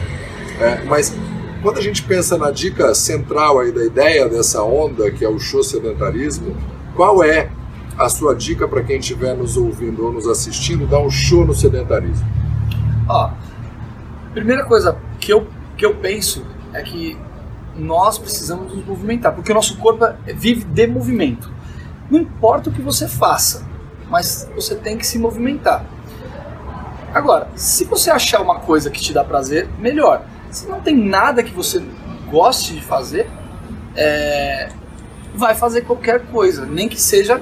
É, 0.59 0.83
mas 0.85 1.13
quando 1.61 1.77
a 1.77 1.81
gente 1.81 2.03
pensa 2.03 2.37
na 2.37 2.51
dica 2.51 2.93
central 2.93 3.59
aí 3.59 3.71
da 3.71 3.85
ideia 3.85 4.27
dessa 4.27 4.63
onda, 4.63 5.11
que 5.11 5.23
é 5.23 5.29
o 5.29 5.39
show 5.39 5.63
sedentarismo, 5.63 6.55
qual 6.95 7.23
é 7.23 7.49
a 8.01 8.09
sua 8.09 8.35
dica 8.35 8.67
para 8.67 8.81
quem 8.83 8.97
estiver 8.97 9.35
nos 9.35 9.57
ouvindo 9.57 10.05
ou 10.05 10.11
nos 10.11 10.27
assistindo 10.27 10.87
dar 10.87 10.99
um 10.99 11.09
show 11.09 11.45
no 11.45 11.53
sedentarismo? 11.53 12.25
Ó, 13.07 13.31
primeira 14.33 14.65
coisa 14.65 14.97
que 15.19 15.31
eu, 15.31 15.47
que 15.77 15.85
eu 15.85 15.95
penso 15.95 16.45
é 16.73 16.81
que 16.81 17.17
nós 17.75 18.17
precisamos 18.17 18.73
nos 18.73 18.85
movimentar, 18.85 19.33
porque 19.33 19.51
o 19.51 19.55
nosso 19.55 19.77
corpo 19.77 20.05
vive 20.35 20.63
de 20.63 20.87
movimento. 20.87 21.51
Não 22.09 22.19
importa 22.19 22.69
o 22.69 22.73
que 22.73 22.81
você 22.81 23.07
faça, 23.07 23.65
mas 24.09 24.49
você 24.55 24.75
tem 24.75 24.97
que 24.97 25.05
se 25.05 25.17
movimentar. 25.17 25.85
Agora, 27.13 27.49
se 27.55 27.85
você 27.85 28.09
achar 28.09 28.41
uma 28.41 28.59
coisa 28.59 28.89
que 28.89 28.99
te 28.99 29.13
dá 29.13 29.23
prazer, 29.23 29.67
melhor. 29.79 30.25
Se 30.49 30.67
não 30.67 30.81
tem 30.81 30.95
nada 30.95 31.43
que 31.43 31.53
você 31.53 31.83
goste 32.29 32.73
de 32.73 32.81
fazer, 32.81 33.29
é... 33.95 34.69
vai 35.35 35.55
fazer 35.55 35.81
qualquer 35.81 36.25
coisa, 36.27 36.65
nem 36.65 36.89
que 36.89 36.99
seja 36.99 37.41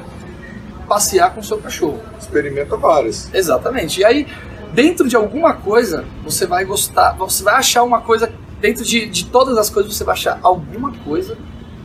passear 0.89 1.33
com 1.33 1.39
o 1.39 1.43
seu 1.43 1.59
cachorro. 1.59 2.01
Experimenta 2.19 2.75
várias. 2.75 3.31
Exatamente. 3.33 4.01
E 4.01 4.05
aí, 4.05 4.27
dentro 4.73 5.07
de 5.07 5.15
alguma 5.15 5.53
coisa, 5.53 6.03
você 6.23 6.47
vai 6.47 6.65
gostar, 6.65 7.13
você 7.13 7.43
vai 7.43 7.55
achar 7.55 7.83
uma 7.83 8.01
coisa, 8.01 8.31
dentro 8.59 8.83
de, 8.83 9.05
de 9.05 9.27
todas 9.27 9.57
as 9.57 9.69
coisas, 9.69 9.95
você 9.95 10.03
vai 10.03 10.13
achar 10.13 10.39
alguma 10.41 10.91
coisa 10.99 11.37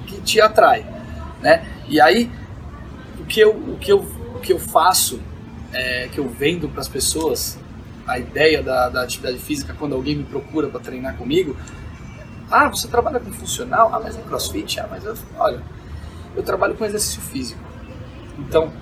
que 0.07 0.21
te 0.23 0.41
atrai, 0.41 0.87
né? 1.41 1.65
E 1.87 2.01
aí, 2.01 2.31
o 3.21 3.25
que 3.25 3.41
eu, 3.41 3.51
o 3.51 3.77
que 3.79 3.93
eu, 3.93 3.99
o 4.35 4.41
que 4.41 4.53
eu 4.53 4.59
faço, 4.59 5.21
é, 5.73 6.09
que 6.11 6.19
eu 6.19 6.29
vendo 6.29 6.69
para 6.69 6.81
as 6.81 6.89
pessoas, 6.89 7.59
a 8.07 8.19
ideia 8.19 8.63
da, 8.63 8.89
da 8.89 9.03
atividade 9.03 9.39
física, 9.39 9.75
quando 9.79 9.95
alguém 9.95 10.17
me 10.17 10.25
procura 10.25 10.69
para 10.69 10.81
treinar 10.81 11.17
comigo, 11.17 11.57
ah, 12.51 12.69
você 12.69 12.89
trabalha 12.89 13.21
com 13.21 13.33
funcional? 13.33 13.91
Ah, 13.93 14.01
mas 14.03 14.17
é 14.17 14.23
crossfit? 14.23 14.81
Ah, 14.81 14.87
mas 14.91 15.05
eu, 15.05 15.15
olha, 15.39 15.63
eu 16.37 16.43
trabalho 16.43 16.75
com 16.75 16.85
exercício 16.85 17.21
físico. 17.21 17.61
Então, 18.39 18.73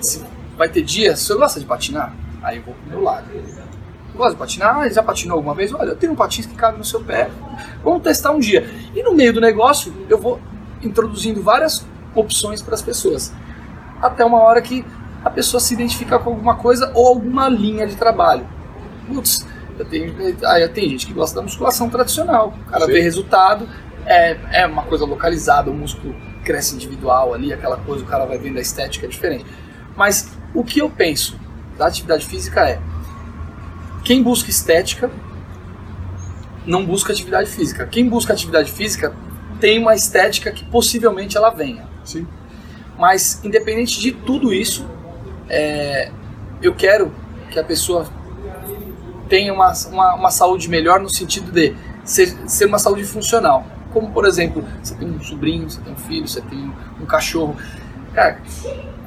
se 0.00 0.24
vai 0.56 0.68
ter 0.68 0.82
dias, 0.82 1.20
você 1.20 1.34
gosta 1.34 1.60
de 1.60 1.66
patinar? 1.66 2.14
Aí 2.42 2.58
eu 2.58 2.62
vou 2.62 2.74
pro 2.74 2.90
meu 2.90 3.02
lado. 3.02 3.26
Gosta 4.14 4.32
de 4.32 4.38
patinar? 4.38 4.76
Ah, 4.76 4.88
já 4.88 5.02
patinou 5.02 5.36
alguma 5.36 5.54
vez? 5.54 5.72
Olha, 5.72 5.90
eu 5.90 5.96
tenho 5.96 6.12
um 6.12 6.16
patins 6.16 6.46
que 6.46 6.54
cabe 6.54 6.78
no 6.78 6.84
seu 6.84 7.00
pé. 7.00 7.30
Vamos 7.82 8.02
testar 8.02 8.32
um 8.32 8.38
dia. 8.38 8.68
E 8.94 9.02
no 9.02 9.14
meio 9.14 9.32
do 9.32 9.40
negócio, 9.40 9.92
eu 10.08 10.18
vou 10.18 10.40
introduzindo 10.82 11.42
várias 11.42 11.86
opções 12.14 12.60
para 12.60 12.74
as 12.74 12.82
pessoas. 12.82 13.32
Até 14.00 14.24
uma 14.24 14.38
hora 14.38 14.60
que 14.60 14.84
a 15.24 15.30
pessoa 15.30 15.60
se 15.60 15.74
identifica 15.74 16.18
com 16.18 16.30
alguma 16.30 16.56
coisa 16.56 16.90
ou 16.94 17.06
alguma 17.06 17.48
linha 17.48 17.86
de 17.86 17.94
trabalho. 17.94 18.46
Putz, 19.06 19.46
eu 19.78 19.84
tenho, 19.84 20.14
aí 20.46 20.68
tem 20.68 20.88
gente 20.88 21.06
que 21.06 21.12
gosta 21.12 21.36
da 21.36 21.42
musculação 21.42 21.88
tradicional. 21.88 22.54
O 22.66 22.70
cara 22.70 22.86
Sim. 22.86 22.92
vê 22.92 23.00
resultado, 23.00 23.68
é, 24.06 24.36
é 24.52 24.66
uma 24.66 24.82
coisa 24.82 25.04
localizada, 25.04 25.70
o 25.70 25.74
músculo 25.74 26.14
cresce 26.44 26.74
individual 26.74 27.34
ali, 27.34 27.52
aquela 27.52 27.76
coisa, 27.76 28.02
o 28.02 28.06
cara 28.06 28.24
vai 28.24 28.38
vendo 28.38 28.58
a 28.58 28.60
estética 28.60 29.06
é 29.06 29.08
diferente. 29.08 29.44
Mas 29.96 30.30
o 30.54 30.64
que 30.64 30.80
eu 30.80 30.90
penso 30.90 31.38
da 31.76 31.86
atividade 31.86 32.26
física 32.26 32.68
é 32.68 32.80
quem 34.04 34.22
busca 34.22 34.50
estética 34.50 35.10
não 36.66 36.84
busca 36.84 37.12
atividade 37.12 37.50
física. 37.50 37.86
Quem 37.86 38.08
busca 38.08 38.32
atividade 38.32 38.70
física 38.70 39.14
tem 39.58 39.78
uma 39.78 39.94
estética 39.94 40.50
que 40.50 40.64
possivelmente 40.64 41.36
ela 41.36 41.50
venha. 41.50 41.86
Sim. 42.04 42.26
Mas 42.98 43.40
independente 43.44 44.00
de 44.00 44.12
tudo 44.12 44.52
isso, 44.52 44.86
é, 45.48 46.10
eu 46.62 46.74
quero 46.74 47.12
que 47.50 47.58
a 47.58 47.64
pessoa 47.64 48.06
tenha 49.28 49.52
uma, 49.52 49.72
uma, 49.90 50.14
uma, 50.14 50.30
saúde 50.30 50.68
melhor 50.68 51.00
no 51.00 51.08
sentido 51.08 51.50
de 51.50 51.74
ser, 52.04 52.26
ser 52.48 52.66
uma 52.66 52.78
saúde 52.78 53.04
funcional. 53.04 53.64
Como, 53.92 54.10
por 54.12 54.24
exemplo, 54.24 54.64
você 54.82 54.94
tem 54.94 55.08
um 55.08 55.20
sobrinho, 55.20 55.68
você 55.68 55.80
tem 55.80 55.92
um 55.92 55.96
filho, 55.96 56.28
você 56.28 56.40
tem 56.42 56.72
um 57.00 57.06
cachorro. 57.06 57.56
Cara, 58.14 58.40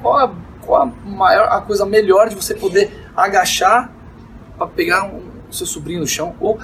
qual 0.02 0.18
a, 0.18 0.34
qual 0.66 0.84
a 0.84 0.86
maior 0.86 1.48
a 1.50 1.62
coisa 1.62 1.86
melhor 1.86 2.30
de 2.30 2.36
você 2.36 2.54
poder 2.56 2.92
agachar 3.16 3.92
para 4.58 4.68
pegar 4.68 5.06
o 5.06 5.18
um, 5.18 5.52
seu 5.52 5.66
sobrinho 5.66 6.00
no 6.00 6.08
chão? 6.08 6.36
Ou 6.40 6.60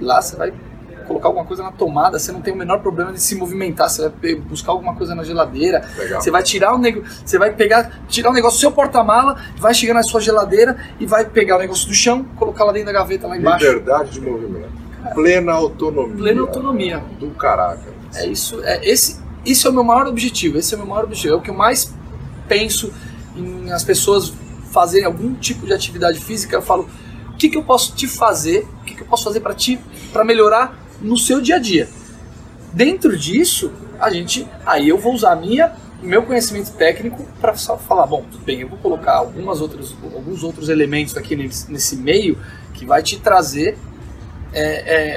lá 0.00 0.20
você 0.20 0.36
vai 0.36 0.52
colocar 1.08 1.28
alguma 1.28 1.44
coisa 1.44 1.62
na 1.62 1.72
tomada, 1.72 2.18
você 2.18 2.30
não 2.30 2.42
tem 2.42 2.52
o 2.52 2.56
menor 2.56 2.80
problema 2.80 3.12
de 3.12 3.20
se 3.20 3.34
movimentar, 3.34 3.88
você 3.88 4.08
vai 4.08 4.34
buscar 4.34 4.72
alguma 4.72 4.94
coisa 4.94 5.14
na 5.14 5.24
geladeira, 5.24 5.82
Legal. 5.96 6.20
você 6.20 6.30
vai 6.30 6.42
tirar 6.42 6.74
o 6.74 6.78
nego, 6.78 7.02
você 7.24 7.38
vai 7.38 7.52
pegar, 7.52 8.02
tirar 8.06 8.30
o 8.30 8.32
negócio 8.32 8.58
do 8.58 8.60
seu 8.60 8.70
porta-mala, 8.70 9.42
vai 9.56 9.72
chegar 9.72 9.94
na 9.94 10.02
sua 10.02 10.20
geladeira 10.20 10.76
e 11.00 11.06
vai 11.06 11.24
pegar 11.24 11.56
o 11.56 11.58
negócio 11.58 11.88
do 11.88 11.94
chão, 11.94 12.24
colocar 12.36 12.64
lá 12.64 12.72
dentro 12.72 12.92
da 12.92 12.92
gaveta 12.92 13.26
lá 13.26 13.36
embaixo. 13.36 13.64
Liberdade 13.64 14.10
de 14.10 14.20
movimento. 14.20 14.68
Plena 15.14 15.52
autonomia. 15.52 16.16
Plena 16.16 16.40
autonomia. 16.42 17.04
Do 17.18 17.30
caraca. 17.30 17.98
É 18.14 18.26
isso, 18.26 18.62
é 18.62 18.86
esse, 18.86 19.18
isso 19.44 19.66
é 19.66 19.70
o 19.70 19.74
meu 19.74 19.84
maior 19.84 20.06
objetivo, 20.06 20.58
esse 20.58 20.74
é 20.74 20.76
o 20.76 20.80
meu 20.80 20.88
maior 20.88 21.04
objetivo, 21.04 21.34
é 21.34 21.36
o 21.36 21.40
que 21.40 21.50
eu 21.50 21.54
mais 21.54 21.94
penso 22.46 22.92
em 23.38 23.70
as 23.70 23.84
pessoas 23.84 24.32
fazerem 24.70 25.06
algum 25.06 25.34
tipo 25.34 25.66
de 25.66 25.72
atividade 25.72 26.20
física, 26.20 26.56
eu 26.56 26.62
falo, 26.62 26.88
o 27.32 27.36
que, 27.36 27.48
que 27.48 27.56
eu 27.56 27.62
posso 27.62 27.94
te 27.94 28.06
fazer, 28.06 28.66
o 28.80 28.84
que, 28.84 28.94
que 28.94 29.02
eu 29.02 29.06
posso 29.06 29.24
fazer 29.24 29.40
para 29.40 29.54
ti, 29.54 29.78
para 30.12 30.24
melhorar 30.24 30.78
no 31.00 31.16
seu 31.16 31.40
dia 31.40 31.56
a 31.56 31.58
dia. 31.58 31.88
Dentro 32.72 33.16
disso, 33.16 33.72
a 33.98 34.10
gente, 34.10 34.46
aí 34.66 34.88
eu 34.88 34.98
vou 34.98 35.14
usar 35.14 35.36
minha 35.36 35.72
meu 36.00 36.22
conhecimento 36.22 36.72
técnico 36.72 37.26
para 37.40 37.54
falar, 37.54 38.06
bom, 38.06 38.24
tudo 38.30 38.44
bem, 38.44 38.60
eu 38.60 38.68
vou 38.68 38.78
colocar 38.78 39.14
algumas 39.14 39.60
outras, 39.60 39.94
alguns 40.14 40.44
outros 40.44 40.68
elementos 40.68 41.16
aqui 41.16 41.34
nesse, 41.34 41.70
nesse 41.70 41.96
meio 41.96 42.38
que 42.74 42.86
vai 42.86 43.02
te 43.02 43.18
trazer 43.18 43.76
é, 44.52 44.62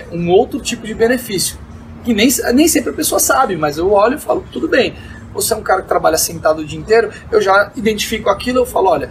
é, 0.02 0.06
um 0.12 0.32
outro 0.32 0.60
tipo 0.60 0.88
de 0.88 0.94
benefício. 0.94 1.58
Que 2.04 2.14
nem, 2.16 2.30
nem 2.56 2.68
sempre 2.68 2.90
a 2.90 2.94
pessoa 2.94 3.20
sabe, 3.20 3.56
mas 3.56 3.78
eu 3.78 3.92
olho 3.92 4.16
e 4.16 4.20
falo, 4.20 4.44
tudo 4.52 4.68
bem, 4.68 4.96
você 5.34 5.54
é 5.54 5.58
um 5.58 5.62
cara 5.62 5.82
que 5.82 5.88
trabalha 5.88 6.18
sentado 6.18 6.60
o 6.60 6.66
dia 6.66 6.80
inteiro, 6.80 7.12
eu 7.32 7.42
já 7.42 7.72
identifico 7.76 8.30
aquilo, 8.30 8.60
eu 8.60 8.66
falo, 8.66 8.90
olha, 8.90 9.10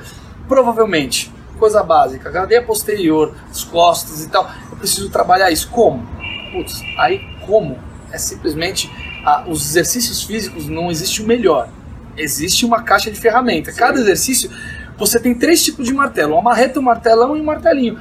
provavelmente, 0.48 1.32
coisa 1.58 1.82
básica, 1.82 2.30
cadeia 2.30 2.62
posterior, 2.62 3.34
as 3.50 3.64
costas 3.64 4.24
e 4.24 4.28
tal, 4.28 4.50
eu 4.70 4.76
preciso 4.76 5.10
trabalhar 5.10 5.50
isso. 5.50 5.68
Como? 5.70 6.06
Putz, 6.52 6.80
aí 6.98 7.20
como? 7.46 7.78
É 8.10 8.18
simplesmente 8.18 8.90
ah, 9.24 9.44
os 9.46 9.68
exercícios 9.70 10.22
físicos 10.24 10.66
não 10.66 10.90
existe 10.90 11.22
o 11.22 11.26
melhor. 11.26 11.68
Existe 12.16 12.64
uma 12.64 12.82
caixa 12.82 13.10
de 13.10 13.20
ferramentas. 13.20 13.76
Cada 13.76 14.00
exercício 14.00 14.50
você 14.98 15.18
tem 15.18 15.34
três 15.34 15.64
tipos 15.64 15.86
de 15.86 15.94
martelo: 15.94 16.34
uma 16.34 16.42
marreta, 16.42 16.80
um 16.80 16.82
martelão 16.82 17.36
e 17.36 17.40
um 17.40 17.44
martelinho. 17.44 17.98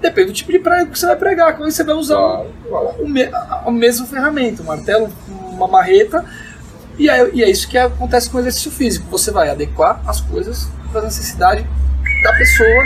Depende 0.00 0.28
do 0.28 0.34
tipo 0.34 0.52
de 0.52 0.58
prego 0.58 0.90
que 0.90 0.98
você 0.98 1.06
vai 1.06 1.16
pregar. 1.16 1.56
Quando 1.56 1.70
você 1.70 1.82
vai 1.82 1.94
usar 1.94 2.16
claro, 2.16 2.50
claro. 2.68 2.88
O, 2.98 3.08
me, 3.08 3.22
a, 3.24 3.70
mesma 3.70 4.06
ferramenta, 4.06 4.62
um 4.62 4.66
martelo, 4.66 5.10
uma 5.28 5.66
marreta. 5.66 6.24
E 6.98 7.08
é, 7.08 7.30
e 7.32 7.42
é 7.42 7.50
isso 7.50 7.68
que 7.68 7.76
acontece 7.76 8.30
com 8.30 8.36
o 8.36 8.40
exercício 8.40 8.70
físico. 8.70 9.06
Você 9.10 9.30
vai 9.30 9.50
adequar 9.50 10.00
as 10.06 10.20
coisas 10.20 10.68
para 10.90 11.00
a 11.00 11.04
necessidade 11.04 11.66
da 12.22 12.32
pessoa 12.34 12.84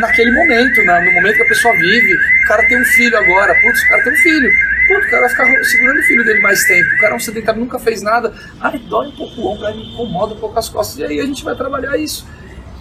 naquele 0.00 0.32
momento, 0.32 0.82
né? 0.82 1.00
no 1.00 1.12
momento 1.12 1.36
que 1.36 1.42
a 1.42 1.48
pessoa 1.48 1.74
vive. 1.76 2.14
O 2.14 2.48
cara 2.48 2.66
tem 2.66 2.80
um 2.80 2.84
filho 2.84 3.16
agora, 3.16 3.54
putz, 3.60 3.82
o 3.82 3.88
cara 3.88 4.02
tem 4.02 4.12
um 4.12 4.16
filho. 4.16 4.50
Putz, 4.88 5.06
o 5.06 5.10
cara 5.10 5.20
vai 5.22 5.30
ficar 5.30 5.64
segurando 5.64 5.98
o 5.98 6.02
filho 6.02 6.24
dele 6.24 6.40
mais 6.40 6.64
tempo. 6.64 6.88
O 6.94 6.98
cara 6.98 7.12
é 7.12 7.16
um 7.16 7.20
sedentário, 7.20 7.60
nunca 7.60 7.78
fez 7.78 8.02
nada. 8.02 8.32
Ai, 8.60 8.78
dói 8.78 9.08
um 9.08 9.16
pouco 9.16 9.40
o 9.40 9.46
ombro, 9.52 9.66
ai, 9.66 9.74
me 9.74 9.92
incomoda 9.92 10.34
um 10.34 10.38
pouco 10.38 10.58
as 10.58 10.68
costas. 10.68 10.98
E 10.98 11.04
aí 11.04 11.20
a 11.20 11.26
gente 11.26 11.44
vai 11.44 11.54
trabalhar 11.54 11.96
isso. 11.96 12.26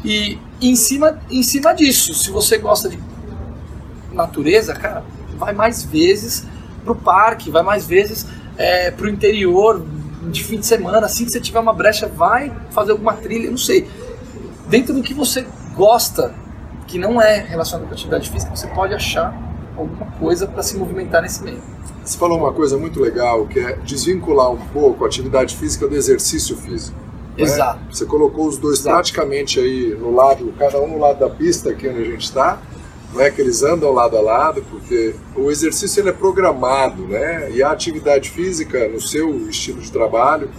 E 0.04 0.40
em 0.62 0.76
cima, 0.76 1.20
em 1.30 1.44
cima 1.44 1.74
disso, 1.74 2.14
se 2.14 2.32
você 2.32 2.58
gosta 2.58 2.90
de 2.90 3.00
natureza, 4.12 4.74
cara, 4.74 5.04
vai 5.38 5.54
mais 5.54 5.84
vezes 5.84 6.46
pro 6.84 6.96
parque, 6.96 7.52
vai 7.52 7.62
mais 7.62 7.86
vezes 7.86 8.26
é, 8.58 8.90
pro 8.92 9.10
interior, 9.10 9.86
de 10.28 10.44
fim 10.44 10.60
de 10.60 10.66
semana, 10.66 11.06
assim 11.06 11.26
que 11.26 11.32
você 11.32 11.40
tiver 11.40 11.60
uma 11.60 11.74
brecha, 11.74 12.08
vai 12.08 12.52
fazer 12.72 12.92
alguma 12.92 13.14
trilha, 13.14 13.50
não 13.50 13.58
sei. 13.58 13.88
Dentro 14.68 14.94
do 14.94 15.02
que 15.02 15.14
você 15.14 15.46
gosta 15.76 16.34
que 16.88 16.98
não 16.98 17.22
é 17.22 17.40
relacionado 17.40 17.88
com 17.88 17.94
atividade 17.94 18.30
física, 18.30 18.56
você 18.56 18.68
pode 18.68 18.94
achar 18.94 19.36
alguma 19.78 20.06
coisa 20.12 20.48
para 20.48 20.64
se 20.64 20.78
movimentar 20.78 21.22
nesse 21.22 21.44
meio. 21.44 21.62
Você 22.04 22.18
falou 22.18 22.38
uma 22.38 22.54
coisa 22.54 22.78
muito 22.78 23.00
legal, 23.00 23.46
que 23.48 23.60
é 23.60 23.74
desvincular 23.84 24.50
um 24.50 24.58
pouco 24.58 25.04
a 25.04 25.08
atividade 25.08 25.56
física 25.56 25.88
do 25.88 25.96
exercício 25.96 26.56
físico. 26.56 26.98
Né? 27.38 27.44
Exato. 27.44 27.80
Você 27.92 28.06
colocou 28.06 28.48
os 28.48 28.58
dois 28.58 28.80
Exato. 28.80 28.96
praticamente 28.96 29.60
aí 29.60 29.96
no 30.00 30.14
lado, 30.16 30.54
cada 30.58 30.82
um 30.82 30.88
no 30.88 30.98
lado 30.98 31.20
da 31.20 31.30
pista 31.30 31.70
aqui 31.70 31.88
onde 31.88 32.02
a 32.02 32.06
gente 32.06 32.24
está, 32.24 32.60
não 33.14 33.22
é 33.22 33.32
que 33.32 33.42
eles 33.42 33.64
andam 33.64 33.92
lado 33.92 34.18
a 34.18 34.22
lado, 34.22 34.64
porque 34.70 35.16
o 35.36 35.50
exercício 35.50 36.02
ele 36.02 36.10
é 36.10 36.14
programado, 36.14 37.08
né? 37.08 37.50
E 37.52 37.64
a 37.64 37.72
atividade 37.72 38.30
física 38.30 38.88
no 38.90 39.00
seu 39.00 39.50
estilo 39.50 39.82
de 39.82 39.92
trabalho, 39.92 40.50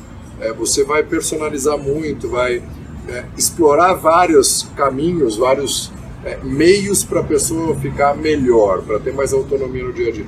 é, 0.40 0.52
você 0.52 0.85
vai 0.85 1.02
personalizar 1.02 1.76
muito, 1.76 2.28
vai 2.28 2.62
é, 3.09 3.25
explorar 3.37 3.95
vários 3.95 4.69
caminhos, 4.76 5.37
vários 5.37 5.93
é, 6.25 6.38
meios 6.43 7.05
para 7.05 7.21
a 7.21 7.25
pessoa 7.25 7.75
ficar 7.76 8.17
melhor, 8.17 8.83
para 8.83 8.99
ter 8.99 9.12
mais 9.12 9.33
autonomia 9.33 9.85
no 9.85 9.93
dia 9.93 10.09
a 10.09 10.12
dia. 10.12 10.26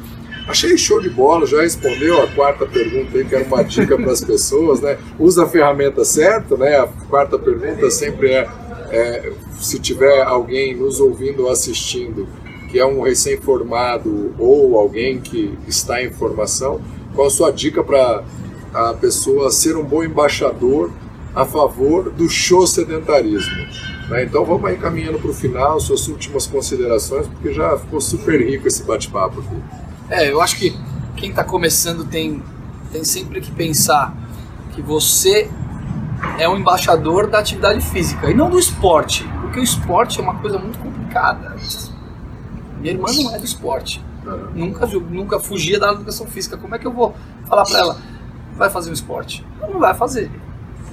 Achei 0.49 0.77
show 0.77 1.01
de 1.01 1.09
bola, 1.09 1.47
já 1.47 1.63
respondeu 1.63 2.21
a 2.23 2.27
quarta 2.29 2.67
pergunta 2.67 3.17
aí, 3.17 3.25
que 3.25 3.35
era 3.35 3.45
uma 3.45 3.63
dica 3.63 3.97
para 3.97 4.11
as 4.11 4.21
pessoas, 4.21 4.81
né? 4.81 4.99
Usa 5.19 5.45
a 5.45 5.49
ferramenta 5.49 6.05
certa, 6.05 6.57
né? 6.57 6.77
A 6.77 6.89
quarta 7.09 7.39
pergunta 7.39 7.89
sempre 7.91 8.33
é, 8.33 8.49
é 8.91 9.33
se 9.59 9.79
tiver 9.79 10.23
alguém 10.23 10.75
nos 10.75 11.01
ouvindo 11.01 11.45
ou 11.45 11.51
assistindo 11.51 12.27
que 12.71 12.79
é 12.79 12.87
um 12.87 13.03
recém-formado 13.03 14.33
ou 14.39 14.79
alguém 14.79 15.21
que 15.21 15.59
está 15.67 16.03
em 16.03 16.11
formação, 16.11 16.81
qual 17.15 17.27
a 17.27 17.31
sua 17.31 17.51
dica 17.51 17.83
para 17.83 18.23
a 18.73 18.95
pessoa 18.95 19.51
ser 19.51 19.77
um 19.77 19.83
bom 19.85 20.05
embaixador 20.05 20.93
a 21.35 21.45
favor 21.45 22.11
do 22.11 22.29
show 22.29 22.67
sedentarismo? 22.67 23.67
Né? 24.09 24.25
Então 24.25 24.45
vamos 24.45 24.65
aí 24.71 24.77
caminhando 24.77 25.19
para 25.19 25.31
o 25.31 25.35
final, 25.35 25.81
suas 25.81 26.07
últimas 26.07 26.47
considerações, 26.47 27.27
porque 27.27 27.53
já 27.53 27.77
ficou 27.77 28.01
super 28.01 28.41
rico 28.41 28.69
esse 28.69 28.85
bate-papo 28.85 29.41
aqui. 29.41 29.57
É, 30.09 30.31
eu 30.31 30.41
acho 30.41 30.57
que 30.57 30.73
quem 31.17 31.31
está 31.31 31.43
começando 31.43 32.05
tem, 32.05 32.43
tem 32.93 33.03
sempre 33.03 33.41
que 33.41 33.51
pensar 33.51 34.17
que 34.75 34.83
você 34.83 35.49
é 36.39 36.49
um 36.49 36.57
embaixador 36.57 37.27
da 37.27 37.39
atividade 37.39 37.81
física 37.81 38.31
e 38.31 38.35
não 38.35 38.51
do 38.51 38.59
esporte, 38.59 39.27
porque 39.43 39.61
o 39.61 39.63
esporte 39.63 40.19
é 40.21 40.23
uma 40.23 40.35
coisa 40.39 40.59
muito 40.59 40.79
complicada. 40.79 41.57
Minha 42.79 42.95
irmã 42.95 43.09
não 43.13 43.35
é 43.35 43.39
do 43.39 43.45
esporte, 43.45 44.05
nunca, 44.55 44.87
nunca 44.87 45.41
fugia 45.41 45.79
da 45.79 45.93
educação 45.93 46.27
física. 46.27 46.57
Como 46.57 46.75
é 46.75 46.79
que 46.79 46.87
eu 46.87 46.93
vou 46.93 47.15
falar 47.47 47.65
para 47.65 47.79
ela, 47.79 47.99
vai 48.57 48.71
fazer 48.71 48.91
um 48.91 48.95
esporte? 48.95 49.47
Ela 49.61 49.73
não 49.73 49.81
vai 49.81 49.95
fazer. 49.95 50.31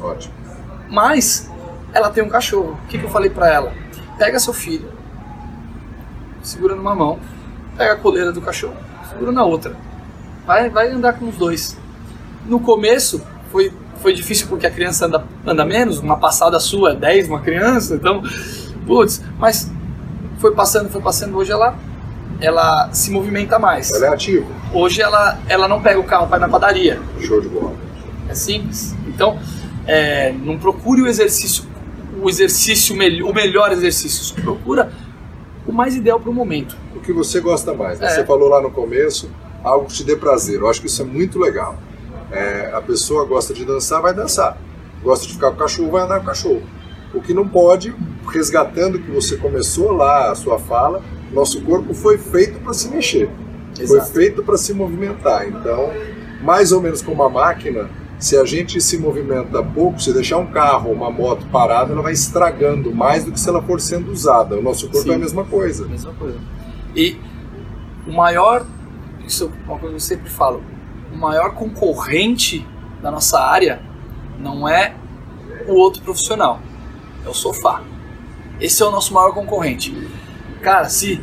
Ótimo. 0.02 0.34
Mas 0.90 1.50
ela 1.94 2.10
tem 2.10 2.24
um 2.24 2.30
cachorro. 2.30 2.78
O 2.84 2.88
que, 2.88 2.98
que 2.98 3.06
eu 3.06 3.10
falei 3.10 3.30
para 3.30 3.52
ela? 3.52 3.74
Pega 4.18 4.40
seu 4.40 4.54
filho, 4.54 4.92
segura 6.42 6.76
numa 6.76 6.96
mão, 6.96 7.20
pega 7.78 7.94
a 7.94 7.98
coleira 7.98 8.32
do 8.32 8.42
cachorro, 8.42 8.76
segura 9.10 9.32
na 9.32 9.44
outra. 9.44 9.76
Vai, 10.46 10.70
vai 10.70 10.90
andar 10.90 11.14
com 11.14 11.28
os 11.28 11.36
dois. 11.36 11.78
No 12.46 12.60
começo 12.60 13.22
foi, 13.52 13.72
foi 14.02 14.14
difícil 14.14 14.48
porque 14.48 14.66
a 14.68 14.72
criança 14.72 15.06
anda, 15.06 15.24
anda 15.46 15.66
menos, 15.66 16.00
uma 16.00 16.18
passada 16.18 16.60
sua 16.60 16.92
é 16.92 16.96
10, 16.96 17.30
uma 17.30 17.42
criança, 17.42 17.96
então, 17.96 18.22
putz, 18.86 19.24
mas 19.38 19.72
foi 20.38 20.54
passando, 20.54 20.90
foi 20.90 21.02
passando, 21.02 21.36
hoje 21.38 21.52
ela 21.52 21.76
ela 22.40 22.90
se 22.94 23.10
movimenta 23.12 23.58
mais. 23.58 23.92
Ela 23.92 24.08
é 24.08 24.10
ativa. 24.10 24.46
Hoje 24.74 25.02
ela, 25.02 25.40
ela 25.48 25.68
não 25.68 25.82
pega 25.82 26.00
o 26.00 26.04
carro 26.04 26.28
para 26.28 26.38
ir 26.38 26.42
na 26.42 26.50
padaria. 26.50 27.00
Show 27.20 27.42
de 27.42 27.50
bola. 27.50 27.74
É 28.30 28.36
simples. 28.36 28.96
Então, 29.08 29.40
é, 29.86 30.32
não 30.32 30.58
procure 30.58 31.02
o 31.02 31.08
exercício, 31.08 31.64
o 32.22 32.30
exercício 32.30 32.96
o 32.96 33.34
melhor 33.34 33.72
exercício. 33.72 34.36
Procura 34.36 34.92
o 35.66 35.72
mais 35.72 35.96
ideal 35.96 36.20
para 36.20 36.30
o 36.30 36.34
momento. 36.34 36.78
O 36.96 37.00
que 37.00 37.12
você 37.12 37.40
gosta 37.40 37.74
mais. 37.74 38.00
Né? 38.00 38.08
É. 38.08 38.10
Você 38.10 38.26
falou 38.26 38.50
lá 38.50 38.62
no 38.62 38.72
começo, 38.72 39.30
algo 39.64 39.86
que 39.88 39.94
te 39.94 40.04
dê 40.04 40.16
prazer. 40.16 40.60
Eu 40.60 40.70
acho 40.70 40.82
que 40.82 40.88
isso 40.88 41.02
é 41.02 41.06
muito 41.06 41.40
legal. 41.40 41.78
É, 42.32 42.72
a 42.74 42.82
pessoa 42.82 43.26
gosta 43.26 43.54
de 43.54 43.66
dançar, 43.66 44.02
vai 44.02 44.14
dançar. 44.14 44.58
Gosta 45.04 45.28
de 45.28 45.34
ficar 45.34 45.50
com 45.50 45.56
o 45.56 45.60
cachorro, 45.60 45.92
vai 45.92 46.04
andar 46.04 46.18
com 46.18 46.24
o 46.24 46.28
cachorro. 46.28 46.62
O 47.14 47.22
que 47.22 47.34
não 47.34 47.48
pode, 47.48 47.96
resgatando 48.32 49.00
que 49.00 49.10
você 49.10 49.38
começou 49.38 49.92
lá 49.92 50.32
a 50.32 50.36
sua 50.36 50.60
fala, 50.60 51.02
nosso 51.32 51.62
corpo 51.62 51.94
foi 51.94 52.18
feito 52.18 52.60
para 52.60 52.74
se 52.74 52.90
mexer, 52.90 53.30
Exato. 53.80 53.88
foi 53.88 54.02
feito 54.14 54.44
para 54.44 54.58
se 54.58 54.74
movimentar. 54.74 55.48
Então, 55.48 55.92
mais 56.42 56.72
ou 56.72 56.82
menos 56.82 57.02
como 57.02 57.24
uma 57.24 57.30
máquina, 57.30 57.90
se 58.20 58.36
a 58.36 58.44
gente 58.44 58.82
se 58.82 58.98
movimenta 58.98 59.64
pouco, 59.64 60.02
se 60.02 60.12
deixar 60.12 60.38
um 60.38 60.48
carro 60.48 60.90
ou 60.90 60.96
uma 60.96 61.12
moto 61.12 61.46
parada, 61.52 61.94
ela 61.94 62.02
vai 62.02 62.14
estragando 62.14 62.94
mais 62.94 63.24
do 63.24 63.32
que 63.32 63.40
se 63.40 63.48
ela 63.48 63.62
for 63.62 63.80
sendo 63.80 64.12
usada. 64.12 64.58
O 64.58 64.62
nosso 64.62 64.88
corpo 64.90 65.04
Sim. 65.04 65.12
é 65.12 65.16
a 65.16 65.20
mesma 65.20 65.44
coisa. 65.44 65.88
Mesma 65.88 66.14
coisa. 66.14 66.38
E 66.96 67.18
o 68.08 68.12
maior, 68.12 68.66
isso 69.26 69.46
é 69.46 69.70
uma 69.70 69.78
coisa 69.78 69.90
que 69.90 69.96
eu 69.96 70.00
sempre 70.00 70.30
falo, 70.30 70.62
o 70.62 70.77
maior 71.18 71.54
concorrente 71.54 72.66
da 73.02 73.12
nossa 73.12 73.40
área 73.40 73.82
não 74.40 74.68
é 74.68 74.96
o 75.68 75.74
outro 75.74 76.02
profissional, 76.02 76.60
é 77.26 77.30
o 77.30 77.34
sofá. 77.34 77.82
Esse 78.60 78.82
é 78.82 78.86
o 78.86 78.92
nosso 78.92 79.14
maior 79.14 79.34
concorrente. 79.34 79.96
Cara, 80.62 80.90
se 80.90 81.22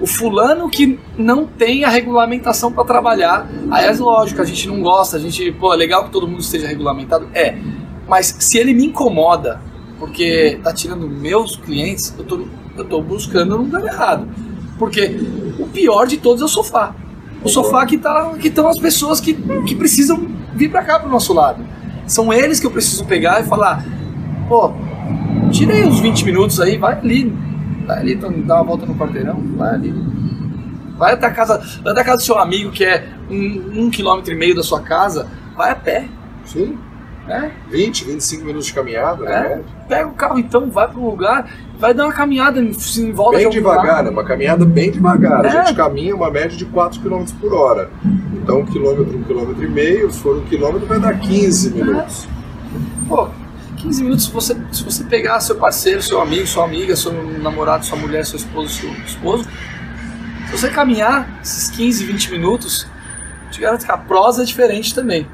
o 0.00 0.06
fulano 0.06 0.68
que 0.68 0.98
não 1.16 1.46
tem 1.46 1.84
a 1.84 1.88
regulamentação 1.88 2.72
para 2.72 2.84
trabalhar, 2.84 3.48
aí 3.70 3.86
é 3.86 3.92
lógico, 3.92 4.40
a 4.40 4.44
gente 4.44 4.68
não 4.68 4.80
gosta, 4.80 5.16
a 5.16 5.20
gente, 5.20 5.50
pô, 5.52 5.72
é 5.72 5.76
legal 5.76 6.04
que 6.04 6.10
todo 6.10 6.28
mundo 6.28 6.40
esteja 6.40 6.68
regulamentado, 6.68 7.28
é. 7.34 7.58
Mas 8.06 8.34
se 8.38 8.58
ele 8.58 8.72
me 8.72 8.86
incomoda, 8.86 9.60
porque 9.98 10.60
tá 10.62 10.72
tirando 10.72 11.08
meus 11.08 11.56
clientes, 11.56 12.14
eu 12.16 12.24
tô, 12.24 12.46
eu 12.76 12.84
tô 12.84 13.02
buscando 13.02 13.56
no 13.56 13.64
lugar 13.64 13.84
errado. 13.84 14.28
Porque 14.78 15.18
o 15.58 15.66
pior 15.66 16.06
de 16.06 16.16
todos 16.16 16.40
é 16.40 16.44
o 16.44 16.48
sofá. 16.48 16.94
O 17.42 17.48
sofá 17.48 17.86
que 17.86 17.96
tá 17.96 18.32
que 18.40 18.48
estão 18.48 18.68
as 18.68 18.78
pessoas 18.78 19.20
que, 19.20 19.34
que 19.66 19.74
precisam 19.74 20.26
vir 20.54 20.70
para 20.70 20.82
cá 20.82 20.98
pro 20.98 21.08
nosso 21.08 21.32
lado. 21.32 21.64
São 22.06 22.32
eles 22.32 22.58
que 22.58 22.66
eu 22.66 22.70
preciso 22.70 23.04
pegar 23.04 23.40
e 23.40 23.44
falar, 23.44 23.84
pô, 24.48 24.72
tirei 25.50 25.84
uns 25.84 26.00
20 26.00 26.24
minutos 26.24 26.60
aí, 26.60 26.76
vai 26.78 26.94
ali, 26.94 27.32
vai 27.86 27.98
ali, 27.98 28.14
então, 28.14 28.32
dá 28.40 28.56
uma 28.56 28.64
volta 28.64 28.86
no 28.86 28.94
quarteirão, 28.94 29.40
vai 29.56 29.74
ali. 29.74 29.94
Vai 30.96 31.12
até 31.12 31.26
a 31.26 31.30
casa, 31.30 31.58
vai 31.82 31.92
até 31.92 32.00
a 32.00 32.04
casa 32.04 32.16
do 32.16 32.22
seu 32.24 32.38
amigo 32.38 32.72
que 32.72 32.84
é 32.84 33.06
um, 33.30 33.84
um 33.84 33.90
quilômetro 33.90 34.32
e 34.32 34.36
meio 34.36 34.54
da 34.54 34.62
sua 34.62 34.80
casa, 34.80 35.28
vai 35.56 35.70
a 35.70 35.76
pé. 35.76 36.08
Sim. 36.44 36.76
É? 37.28 37.50
20, 37.70 38.04
25 38.06 38.44
minutos 38.44 38.68
de 38.68 38.74
caminhada, 38.74 39.24
é. 39.26 39.56
né? 39.56 39.64
Pega 39.86 40.08
o 40.08 40.14
carro 40.14 40.38
então, 40.38 40.70
vai 40.70 40.88
para 40.88 40.98
um 40.98 41.06
lugar, 41.06 41.48
vai 41.78 41.94
dar 41.94 42.04
uma 42.04 42.12
caminhada 42.12 42.60
em, 42.60 42.72
volta 43.12 43.38
Bem 43.38 43.48
de 43.48 43.56
devagar, 43.56 44.02
né? 44.02 44.10
uma 44.10 44.24
caminhada 44.24 44.64
bem 44.64 44.90
devagar. 44.90 45.44
É. 45.44 45.48
A 45.48 45.64
gente 45.64 45.76
caminha 45.76 46.14
uma 46.14 46.30
média 46.30 46.56
de 46.56 46.64
4 46.64 47.00
km 47.00 47.24
por 47.40 47.54
hora. 47.54 47.90
Então, 48.34 48.60
um 48.60 48.66
quilômetro, 48.66 49.16
um 49.16 49.22
quilômetro 49.22 49.64
e 49.64 49.68
meio, 49.68 50.10
se 50.12 50.18
for 50.20 50.36
um 50.38 50.44
quilômetro, 50.44 50.86
vai 50.86 50.98
dar 50.98 51.18
15 51.18 51.70
minutos. 51.70 52.26
É. 52.26 53.08
Pô, 53.08 53.28
15 53.76 54.02
minutos, 54.02 54.24
se 54.24 54.32
você, 54.32 54.56
se 54.72 54.82
você 54.82 55.04
pegar 55.04 55.40
seu 55.40 55.54
parceiro, 55.54 56.02
seu 56.02 56.20
amigo, 56.20 56.46
sua 56.46 56.64
amiga, 56.64 56.96
seu 56.96 57.12
namorado, 57.38 57.86
sua 57.86 57.96
mulher, 57.96 58.26
seu 58.26 58.36
esposo, 58.36 58.68
seu 58.68 58.90
esposo, 59.06 59.44
se 59.44 60.52
você 60.52 60.68
caminhar 60.70 61.38
esses 61.42 61.70
15, 61.70 62.04
20 62.04 62.32
minutos, 62.32 62.86
te 63.50 63.60
garanto 63.60 63.84
que 63.84 63.92
a 63.92 63.98
prosa 63.98 64.42
é 64.42 64.44
diferente 64.44 64.94
também. 64.94 65.28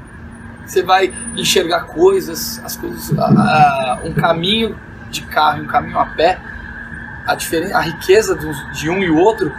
Você 0.65 0.83
vai 0.83 1.13
enxergar 1.35 1.85
coisas, 1.85 2.61
as 2.63 2.75
coisas, 2.75 3.17
a, 3.17 3.23
a, 3.23 3.99
um 4.03 4.13
caminho 4.13 4.75
de 5.09 5.21
carro 5.23 5.59
e 5.59 5.61
um 5.61 5.67
caminho 5.67 5.99
a 5.99 6.05
pé, 6.05 6.39
a, 7.25 7.35
diferença, 7.35 7.77
a 7.77 7.81
riqueza 7.81 8.35
de 8.73 8.89
um 8.89 8.99
e 8.99 9.09
o 9.09 9.17
outro 9.17 9.51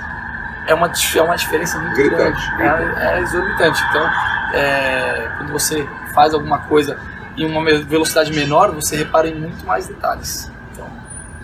é 0.67 0.75
uma, 0.75 0.91
é 1.15 1.23
uma 1.23 1.37
diferença 1.37 1.79
muito 1.79 1.95
gritante, 1.95 2.57
grande. 2.57 3.01
É, 3.01 3.19
é, 3.19 3.21
exorbitante. 3.21 3.83
Então, 3.89 4.11
é, 4.53 5.33
quando 5.39 5.53
você 5.53 5.87
faz 6.15 6.35
alguma 6.35 6.59
coisa 6.61 6.99
em 7.37 7.45
uma 7.45 7.65
velocidade 7.81 8.33
menor, 8.33 8.73
você 8.73 8.97
repara 8.97 9.29
em 9.29 9.35
muito 9.35 9.65
mais 9.65 9.87
detalhes. 9.87 10.51
Então, 10.73 10.87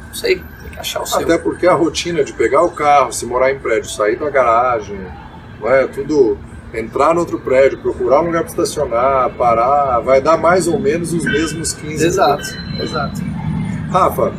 não 0.08 0.14
sei, 0.14 0.44
tem 0.60 0.70
que 0.70 0.78
achar 0.78 1.02
o 1.02 1.06
seu. 1.06 1.20
Até 1.20 1.38
porque 1.38 1.66
a 1.66 1.74
rotina 1.74 2.24
de 2.24 2.32
pegar 2.32 2.62
o 2.62 2.70
carro, 2.70 3.12
se 3.12 3.24
morar 3.26 3.52
em 3.52 3.58
prédio, 3.58 3.90
sair 3.90 4.16
da 4.16 4.28
garagem, 4.30 4.98
não 5.60 5.70
é 5.70 5.86
tudo 5.86 6.38
entrar 6.74 7.14
no 7.14 7.20
outro 7.20 7.38
prédio, 7.38 7.78
procurar 7.78 8.22
um 8.22 8.26
lugar 8.26 8.42
para 8.42 8.50
estacionar, 8.50 9.30
parar, 9.30 10.00
vai 10.00 10.20
dar 10.20 10.36
mais 10.38 10.66
ou 10.66 10.78
menos 10.78 11.12
os 11.12 11.24
mesmos 11.24 11.72
15 11.72 12.04
exato, 12.04 12.42
minutos. 12.42 12.80
Exato, 12.80 13.20
Rafa, 13.92 14.33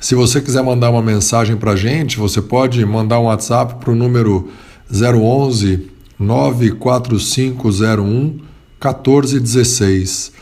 Se 0.00 0.16
você 0.16 0.40
quiser 0.40 0.64
mandar 0.64 0.90
uma 0.90 1.00
mensagem 1.00 1.56
para 1.56 1.70
a 1.70 1.76
gente, 1.76 2.18
você 2.18 2.42
pode 2.42 2.84
mandar 2.84 3.20
um 3.20 3.26
WhatsApp 3.26 3.76
para 3.76 3.92
o 3.92 3.94
número 3.94 4.48
011 4.90 5.88
94501 6.18 8.40
1416 8.82 10.32